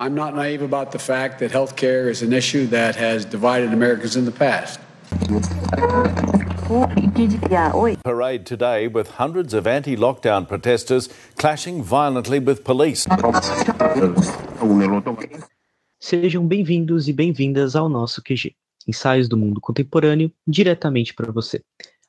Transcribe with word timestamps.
I'm 0.00 0.14
not 0.14 0.34
naive 0.34 0.62
about 0.62 0.92
the 0.92 0.98
fact 0.98 1.40
that 1.40 1.50
healthcare 1.50 2.08
is 2.08 2.22
an 2.22 2.32
issue 2.32 2.66
that 2.68 2.96
has 2.96 3.26
divided 3.26 3.74
Americans 3.74 4.16
in 4.16 4.24
the 4.24 4.32
past. 4.32 4.80
Parade 8.02 8.46
today 8.46 8.88
with 8.88 9.10
hundreds 9.18 9.52
of 9.52 9.66
anti 9.66 9.94
lockdown 9.94 10.48
protesters 10.48 11.10
clashing 11.36 11.82
violently 11.82 12.38
with 12.38 12.64
police. 12.64 13.06
Sejam 16.00 16.48
bem-vindos 16.48 17.08
e 17.08 17.12
bem-vindas 17.12 17.76
ao 17.76 17.90
nosso 17.90 18.22
QG, 18.22 18.54
ensaios 18.88 19.28
do 19.28 19.36
mundo 19.36 19.60
contemporâneo, 19.60 20.32
diretamente 20.48 21.12
para 21.12 21.30
você. 21.30 21.60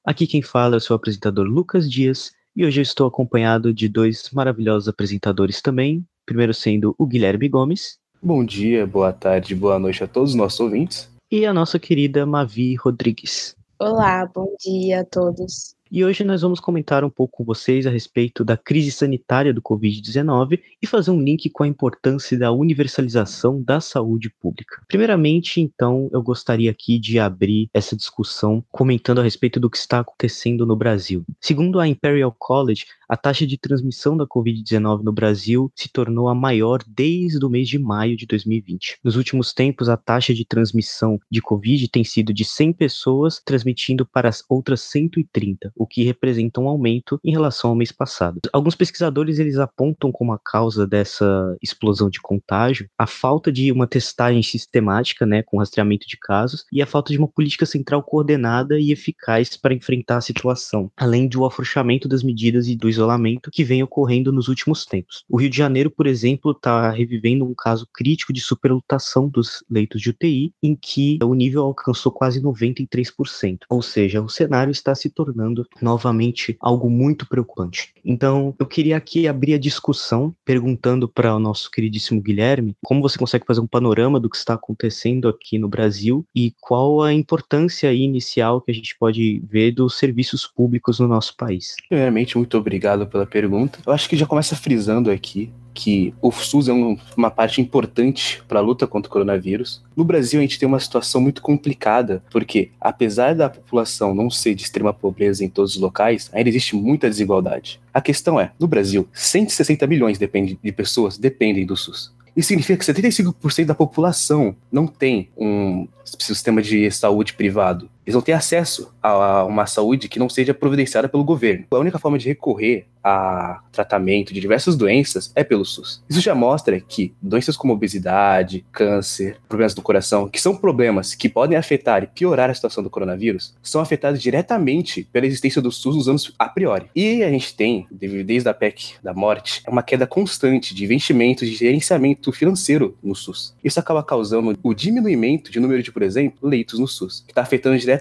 Aqui 0.05 0.25
quem 0.25 0.41
fala 0.41 0.75
é 0.75 0.77
o 0.77 0.81
seu 0.81 0.95
apresentador 0.95 1.45
Lucas 1.45 1.91
Dias 1.91 2.31
e 2.55 2.65
hoje 2.65 2.79
eu 2.79 2.83
estou 2.83 3.07
acompanhado 3.07 3.73
de 3.73 3.89
dois 3.89 4.29
maravilhosos 4.31 4.87
apresentadores 4.87 5.61
também, 5.61 6.05
primeiro 6.25 6.53
sendo 6.53 6.95
o 6.97 7.05
Guilherme 7.05 7.49
Gomes. 7.49 7.97
Bom 8.21 8.45
dia, 8.45 8.85
boa 8.85 9.11
tarde, 9.11 9.55
boa 9.55 9.79
noite 9.79 10.03
a 10.03 10.07
todos 10.07 10.31
os 10.31 10.35
nossos 10.35 10.59
ouvintes. 10.59 11.09
E 11.31 11.45
a 11.45 11.53
nossa 11.53 11.79
querida 11.79 12.25
Mavi 12.25 12.75
Rodrigues. 12.75 13.55
Olá, 13.79 14.29
bom 14.33 14.55
dia 14.63 15.01
a 15.01 15.05
todos. 15.05 15.75
E 15.95 16.03
hoje 16.03 16.23
nós 16.23 16.41
vamos 16.41 16.59
comentar 16.59 17.03
um 17.03 17.09
pouco 17.09 17.37
com 17.37 17.43
vocês 17.43 17.85
a 17.85 17.91
respeito 17.91 18.43
da 18.43 18.57
crise 18.57 18.89
sanitária 18.89 19.53
do 19.53 19.61
Covid-19 19.61 20.59
e 20.81 20.87
fazer 20.87 21.11
um 21.11 21.21
link 21.21 21.47
com 21.51 21.61
a 21.61 21.67
importância 21.67 22.35
da 22.35 22.51
universalização 22.51 23.61
da 23.61 23.79
saúde 23.79 24.27
pública. 24.27 24.81
Primeiramente, 24.87 25.61
então, 25.61 26.09
eu 26.11 26.23
gostaria 26.23 26.71
aqui 26.71 26.97
de 26.97 27.19
abrir 27.19 27.69
essa 27.71 27.95
discussão 27.95 28.65
comentando 28.71 29.19
a 29.19 29.23
respeito 29.23 29.59
do 29.59 29.69
que 29.69 29.77
está 29.77 29.99
acontecendo 29.99 30.65
no 30.65 30.75
Brasil. 30.75 31.23
Segundo 31.39 31.79
a 31.79 31.87
Imperial 31.87 32.35
College, 32.39 32.87
a 33.13 33.17
taxa 33.17 33.45
de 33.45 33.59
transmissão 33.59 34.17
da 34.17 34.25
Covid-19 34.25 35.03
no 35.03 35.13
Brasil 35.13 35.71
se 35.75 35.87
tornou 35.87 36.27
a 36.27 36.33
maior 36.33 36.79
desde 36.87 37.45
o 37.45 37.49
mês 37.49 37.69
de 37.69 37.77
maio 37.77 38.17
de 38.17 38.25
2020. 38.25 38.97
Nos 39.03 39.15
últimos 39.15 39.53
tempos, 39.53 39.87
a 39.87 39.95
taxa 39.95 40.33
de 40.33 40.43
transmissão 40.43 41.19
de 41.29 41.39
Covid 41.39 41.87
tem 41.89 42.03
sido 42.03 42.33
de 42.33 42.43
100 42.43 42.73
pessoas 42.73 43.39
transmitindo 43.45 44.03
para 44.03 44.29
as 44.29 44.43
outras 44.49 44.81
130, 44.81 45.71
o 45.75 45.85
que 45.85 46.03
representa 46.03 46.59
um 46.59 46.67
aumento 46.67 47.19
em 47.23 47.29
relação 47.29 47.69
ao 47.69 47.75
mês 47.75 47.91
passado. 47.91 48.39
Alguns 48.51 48.73
pesquisadores 48.73 49.37
eles 49.37 49.59
apontam 49.59 50.11
como 50.11 50.33
a 50.33 50.39
causa 50.39 50.87
dessa 50.87 51.55
explosão 51.61 52.09
de 52.09 52.19
contágio 52.19 52.89
a 52.97 53.05
falta 53.05 53.51
de 53.51 53.71
uma 53.71 53.85
testagem 53.85 54.41
sistemática, 54.41 55.23
né, 55.23 55.43
com 55.43 55.59
rastreamento 55.59 56.07
de 56.07 56.17
casos, 56.17 56.65
e 56.73 56.81
a 56.81 56.87
falta 56.87 57.13
de 57.13 57.19
uma 57.19 57.27
política 57.27 57.67
central 57.67 58.01
coordenada 58.01 58.79
e 58.79 58.91
eficaz 58.91 59.55
para 59.55 59.75
enfrentar 59.75 60.17
a 60.17 60.21
situação, 60.21 60.91
além 60.97 61.27
do 61.27 61.45
afrouxamento 61.45 62.07
das 62.07 62.23
medidas 62.23 62.67
e 62.67 62.75
do 62.75 62.89
isolamento 62.89 63.02
que 63.51 63.63
vem 63.63 63.83
ocorrendo 63.83 64.31
nos 64.31 64.47
últimos 64.47 64.85
tempos. 64.85 65.23
O 65.29 65.37
Rio 65.37 65.49
de 65.49 65.57
Janeiro, 65.57 65.89
por 65.89 66.07
exemplo, 66.07 66.51
está 66.51 66.89
revivendo 66.91 67.45
um 67.45 67.53
caso 67.53 67.87
crítico 67.93 68.33
de 68.33 68.41
superlotação 68.41 69.27
dos 69.27 69.63
leitos 69.69 70.01
de 70.01 70.09
UTI, 70.09 70.53
em 70.61 70.75
que 70.75 71.19
o 71.23 71.33
nível 71.33 71.63
alcançou 71.63 72.11
quase 72.11 72.41
93%. 72.41 73.59
Ou 73.69 73.81
seja, 73.81 74.21
o 74.21 74.29
cenário 74.29 74.71
está 74.71 74.93
se 74.95 75.09
tornando 75.09 75.67
novamente 75.81 76.57
algo 76.59 76.89
muito 76.89 77.27
preocupante. 77.27 77.93
Então, 78.03 78.53
eu 78.59 78.65
queria 78.65 78.97
aqui 78.97 79.27
abrir 79.27 79.53
a 79.53 79.59
discussão 79.59 80.35
perguntando 80.45 81.07
para 81.07 81.35
o 81.35 81.39
nosso 81.39 81.71
queridíssimo 81.71 82.21
Guilherme 82.21 82.75
como 82.83 83.01
você 83.01 83.17
consegue 83.17 83.45
fazer 83.45 83.61
um 83.61 83.67
panorama 83.67 84.19
do 84.19 84.29
que 84.29 84.37
está 84.37 84.53
acontecendo 84.53 85.27
aqui 85.27 85.57
no 85.57 85.67
Brasil 85.67 86.25
e 86.35 86.53
qual 86.59 87.01
a 87.01 87.13
importância 87.13 87.93
inicial 87.93 88.61
que 88.61 88.71
a 88.71 88.73
gente 88.73 88.95
pode 88.97 89.41
ver 89.49 89.71
dos 89.71 89.97
serviços 89.97 90.45
públicos 90.45 90.99
no 90.99 91.07
nosso 91.07 91.35
país. 91.35 91.75
Primeiramente, 91.87 92.37
muito 92.37 92.57
obrigado 92.57 92.92
pela 93.05 93.25
pergunta. 93.25 93.79
Eu 93.85 93.93
acho 93.93 94.07
que 94.07 94.15
já 94.15 94.25
começa 94.25 94.55
frisando 94.55 95.11
aqui 95.11 95.51
que 95.73 96.13
o 96.21 96.31
SUS 96.31 96.67
é 96.67 96.73
um, 96.73 96.97
uma 97.17 97.31
parte 97.31 97.59
importante 97.59 98.41
para 98.47 98.59
a 98.59 98.61
luta 98.61 98.85
contra 98.85 99.09
o 99.09 99.11
coronavírus. 99.11 99.83
No 99.95 100.03
Brasil, 100.03 100.39
a 100.39 100.43
gente 100.43 100.59
tem 100.59 100.67
uma 100.67 100.79
situação 100.79 101.19
muito 101.19 101.41
complicada, 101.41 102.23
porque 102.29 102.69
apesar 102.79 103.33
da 103.33 103.49
população 103.49 104.13
não 104.13 104.29
ser 104.29 104.53
de 104.53 104.63
extrema 104.63 104.93
pobreza 104.93 105.43
em 105.43 105.49
todos 105.49 105.75
os 105.75 105.81
locais, 105.81 106.29
ainda 106.31 106.49
existe 106.49 106.75
muita 106.75 107.09
desigualdade. 107.09 107.81
A 107.93 107.99
questão 107.99 108.39
é, 108.39 108.51
no 108.59 108.67
Brasil, 108.67 109.07
160 109.13 109.85
milhões 109.87 110.19
de 110.19 110.71
pessoas 110.71 111.17
dependem 111.17 111.65
do 111.65 111.75
SUS. 111.75 112.13
Isso 112.35 112.47
significa 112.47 112.77
que 112.77 112.85
75% 112.85 113.65
da 113.65 113.75
população 113.75 114.55
não 114.71 114.87
tem 114.87 115.29
um 115.37 115.87
sistema 116.03 116.61
de 116.61 116.89
saúde 116.89 117.33
privado. 117.33 117.89
Eles 118.05 118.15
não 118.15 118.21
têm 118.21 118.35
acesso 118.35 118.93
a 119.01 119.43
uma 119.45 119.65
saúde 119.65 120.09
que 120.09 120.19
não 120.19 120.29
seja 120.29 120.53
providenciada 120.53 121.09
pelo 121.09 121.23
governo. 121.23 121.65
A 121.71 121.77
única 121.77 121.99
forma 121.99 122.17
de 122.17 122.27
recorrer 122.27 122.87
a 123.03 123.61
tratamento 123.71 124.33
de 124.33 124.39
diversas 124.39 124.77
doenças 124.77 125.31
é 125.35 125.43
pelo 125.43 125.65
SUS. 125.65 126.01
Isso 126.09 126.21
já 126.21 126.33
mostra 126.33 126.79
que 126.79 127.13
doenças 127.21 127.57
como 127.57 127.73
obesidade, 127.73 128.65
câncer, 128.71 129.37
problemas 129.49 129.73
do 129.73 129.81
coração, 129.81 130.29
que 130.29 130.39
são 130.39 130.55
problemas 130.55 131.13
que 131.13 131.27
podem 131.27 131.57
afetar 131.57 132.03
e 132.03 132.07
piorar 132.07 132.49
a 132.49 132.53
situação 132.53 132.81
do 132.81 132.89
coronavírus, 132.89 133.55
são 133.61 133.81
afetados 133.81 134.21
diretamente 134.21 135.07
pela 135.11 135.25
existência 135.25 135.61
do 135.61 135.71
SUS 135.71 135.97
nos 135.97 136.07
anos 136.07 136.33
a 136.39 136.47
priori. 136.47 136.89
E 136.95 137.23
a 137.23 137.29
gente 137.29 137.53
tem, 137.55 137.85
desde 137.91 138.47
a 138.47 138.53
PEC 138.53 138.93
da 139.03 139.13
morte, 139.13 139.61
uma 139.67 139.83
queda 139.83 140.07
constante 140.07 140.73
de 140.73 140.85
investimentos 140.85 141.49
de 141.49 141.55
gerenciamento 141.55 142.31
financeiro 142.31 142.97
no 143.03 143.15
SUS. 143.15 143.53
Isso 143.61 143.79
acaba 143.79 144.01
causando 144.01 144.57
o 144.63 144.73
diminuimento 144.73 145.51
de 145.51 145.59
número 145.59 145.83
de, 145.83 145.91
por 145.91 146.03
exemplo, 146.03 146.47
leitos 146.47 146.79
no 146.79 146.87
SUS, 146.87 147.21
que 147.25 147.31
está 147.31 147.41
afetando 147.41 147.77
diretamente 147.77 147.92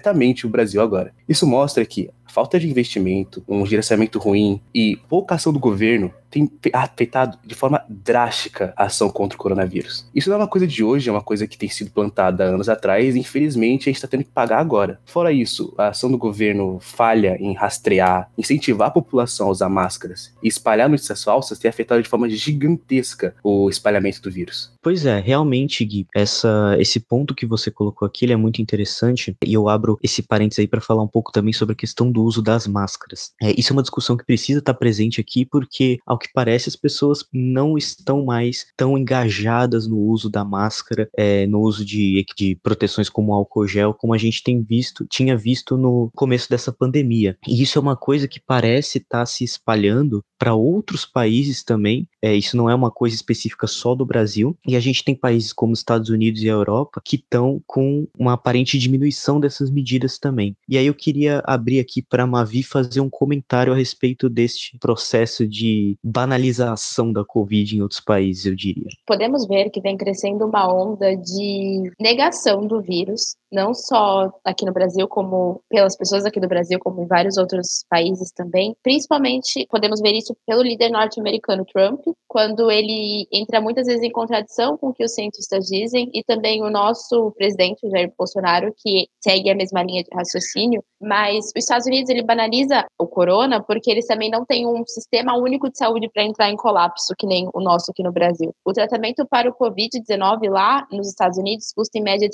o 0.45 0.49
Brasil 0.49 0.81
agora. 0.81 1.13
Isso 1.27 1.47
mostra 1.47 1.85
que 1.85 2.09
falta 2.27 2.59
de 2.59 2.67
investimento, 2.69 3.43
um 3.47 3.65
gerenciamento 3.65 4.17
ruim 4.19 4.59
e 4.73 4.97
pouca 5.07 5.35
ação 5.35 5.53
do 5.53 5.59
governo 5.59 6.11
tem 6.33 6.51
afetado 6.73 7.37
de 7.45 7.53
forma 7.53 7.83
drástica 7.87 8.73
a 8.75 8.85
ação 8.85 9.07
contra 9.09 9.35
o 9.35 9.39
coronavírus. 9.39 10.09
Isso 10.15 10.29
não 10.29 10.37
é 10.37 10.39
uma 10.39 10.47
coisa 10.47 10.65
de 10.65 10.83
hoje, 10.83 11.07
é 11.07 11.11
uma 11.11 11.21
coisa 11.21 11.45
que 11.45 11.57
tem 11.57 11.69
sido 11.69 11.91
plantada 11.91 12.45
anos 12.45 12.67
atrás 12.67 13.15
e 13.15 13.19
infelizmente 13.19 13.83
a 13.83 13.89
gente 13.91 13.97
está 13.97 14.07
tendo 14.07 14.23
que 14.23 14.31
pagar 14.31 14.59
agora. 14.59 14.99
Fora 15.05 15.31
isso, 15.31 15.73
a 15.77 15.89
ação 15.89 16.11
do 16.11 16.17
governo 16.17 16.79
falha 16.81 17.37
em 17.39 17.53
rastrear, 17.53 18.31
incentivar 18.35 18.87
a 18.87 18.91
população 18.91 19.47
a 19.47 19.51
usar 19.51 19.69
máscaras 19.69 20.33
e 20.41 20.47
espalhar 20.47 20.89
notícias 20.89 21.23
falsas 21.23 21.59
tem 21.59 21.69
afetado 21.69 22.01
de 22.01 22.09
forma 22.09 22.27
gigantesca 22.29 23.35
o 23.43 23.69
espalhamento 23.69 24.21
do 24.21 24.31
vírus. 24.31 24.73
Pois 24.81 25.05
é, 25.05 25.19
realmente, 25.19 25.85
Gui, 25.85 26.07
essa, 26.15 26.75
esse 26.79 26.99
ponto 26.99 27.35
que 27.35 27.45
você 27.45 27.69
colocou 27.69 28.05
aqui 28.05 28.29
é 28.31 28.35
muito 28.35 28.61
interessante 28.61 29.35
e 29.45 29.53
eu 29.53 29.69
abro 29.69 29.99
esse 30.01 30.23
parênteses 30.23 30.59
aí 30.59 30.67
para 30.67 30.81
falar 30.81 31.03
um 31.03 31.07
pouco 31.07 31.31
também 31.31 31.53
sobre 31.53 31.73
a 31.73 31.75
questão 31.75 32.11
do 32.11 32.23
uso 32.23 32.41
das 32.41 32.67
máscaras. 32.67 33.31
É, 33.41 33.53
isso 33.57 33.71
é 33.71 33.73
uma 33.73 33.81
discussão 33.81 34.17
que 34.17 34.25
precisa 34.25 34.59
estar 34.59 34.73
presente 34.73 35.21
aqui 35.21 35.45
porque, 35.45 35.99
ao 36.05 36.17
que 36.23 36.33
parece, 36.33 36.69
as 36.69 36.75
pessoas 36.75 37.25
não 37.31 37.77
estão 37.77 38.25
mais 38.25 38.65
tão 38.75 38.97
engajadas 38.97 39.87
no 39.87 39.97
uso 39.97 40.29
da 40.29 40.43
máscara, 40.43 41.09
é, 41.17 41.45
no 41.47 41.61
uso 41.61 41.85
de, 41.85 42.25
de 42.35 42.55
proteções 42.55 43.09
como 43.09 43.33
álcool 43.33 43.67
gel, 43.67 43.93
como 43.93 44.13
a 44.13 44.17
gente 44.17 44.41
tem 44.43 44.61
visto, 44.61 45.05
tinha 45.09 45.37
visto 45.37 45.77
no 45.77 46.09
começo 46.15 46.49
dessa 46.49 46.71
pandemia. 46.71 47.37
E 47.47 47.61
isso 47.61 47.77
é 47.77 47.81
uma 47.81 47.95
coisa 47.95 48.27
que 48.27 48.39
parece 48.39 48.97
estar 48.97 49.19
tá 49.19 49.25
se 49.25 49.43
espalhando 49.43 50.23
para 50.43 50.53
outros 50.53 51.05
países 51.05 51.63
também. 51.63 52.05
É, 52.21 52.35
isso 52.35 52.57
não 52.57 52.69
é 52.69 52.75
uma 52.75 52.91
coisa 52.91 53.15
específica 53.15 53.65
só 53.65 53.95
do 53.95 54.05
Brasil. 54.05 54.57
E 54.67 54.75
a 54.75 54.79
gente 54.79 55.03
tem 55.03 55.15
países 55.15 55.53
como 55.53 55.71
os 55.71 55.79
Estados 55.79 56.09
Unidos 56.09 56.41
e 56.41 56.49
a 56.49 56.53
Europa 56.53 57.01
que 57.03 57.15
estão 57.15 57.61
com 57.65 58.07
uma 58.17 58.33
aparente 58.33 58.77
diminuição 58.77 59.39
dessas 59.39 59.71
medidas 59.71 60.19
também. 60.19 60.55
E 60.67 60.77
aí 60.77 60.87
eu 60.87 60.93
queria 60.93 61.41
abrir 61.45 61.79
aqui 61.79 62.01
para 62.01 62.23
a 62.23 62.27
Mavi 62.27 62.61
fazer 62.61 62.99
um 62.99 63.09
comentário 63.09 63.71
a 63.71 63.75
respeito 63.75 64.29
deste 64.29 64.77
processo 64.79 65.47
de 65.47 65.97
banalização 66.13 67.11
da 67.11 67.25
Covid 67.25 67.75
em 67.75 67.81
outros 67.81 67.99
países, 67.99 68.45
eu 68.45 68.55
diria. 68.55 68.87
Podemos 69.05 69.47
ver 69.47 69.69
que 69.71 69.81
vem 69.81 69.97
crescendo 69.97 70.45
uma 70.45 70.71
onda 70.71 71.15
de 71.17 71.91
negação 71.99 72.67
do 72.67 72.81
vírus, 72.81 73.35
não 73.53 73.73
só 73.73 74.31
aqui 74.43 74.65
no 74.65 74.73
Brasil, 74.73 75.07
como 75.07 75.61
pelas 75.69 75.95
pessoas 75.95 76.25
aqui 76.25 76.39
do 76.39 76.47
Brasil, 76.47 76.79
como 76.79 77.01
em 77.01 77.07
vários 77.07 77.37
outros 77.37 77.85
países 77.87 78.31
também. 78.31 78.75
Principalmente, 78.81 79.67
podemos 79.69 80.01
ver 80.01 80.13
isso 80.13 80.35
pelo 80.45 80.63
líder 80.63 80.89
norte-americano 80.89 81.63
Trump, 81.65 82.01
quando 82.27 82.71
ele 82.71 83.27
entra 83.31 83.61
muitas 83.61 83.85
vezes 83.85 84.01
em 84.01 84.11
contradição 84.11 84.75
com 84.75 84.89
o 84.89 84.93
que 84.93 85.03
os 85.03 85.13
cientistas 85.13 85.65
dizem, 85.65 86.09
e 86.13 86.23
também 86.23 86.63
o 86.63 86.69
nosso 86.69 87.31
presidente, 87.37 87.89
Jair 87.89 88.11
Bolsonaro, 88.17 88.73
que 88.75 89.07
segue 89.23 89.51
a 89.51 89.55
mesma 89.55 89.83
linha 89.83 90.03
de 90.03 90.09
raciocínio, 90.13 90.83
mas 90.99 91.45
os 91.45 91.63
Estados 91.63 91.85
Unidos 91.85 92.09
ele 92.09 92.23
banaliza 92.23 92.85
o 92.97 93.05
corona 93.05 93.61
porque 93.61 93.91
eles 93.91 94.07
também 94.07 94.31
não 94.31 94.45
têm 94.45 94.65
um 94.65 94.83
sistema 94.87 95.37
único 95.37 95.69
de 95.69 95.77
saúde 95.77 96.09
para 96.11 96.23
entrar 96.23 96.49
em 96.49 96.55
colapso, 96.55 97.13
que 97.17 97.27
nem 97.27 97.47
o 97.53 97.61
nosso 97.61 97.91
aqui 97.91 98.01
no 98.01 98.11
Brasil. 98.11 98.53
O 98.65 98.73
tratamento 98.73 99.27
para 99.29 99.49
o 99.49 99.53
Covid-19 99.53 100.49
lá 100.49 100.87
nos 100.91 101.07
Estados 101.07 101.37
Unidos 101.37 101.71
custa 101.75 101.99
em 101.99 102.01
média 102.01 102.29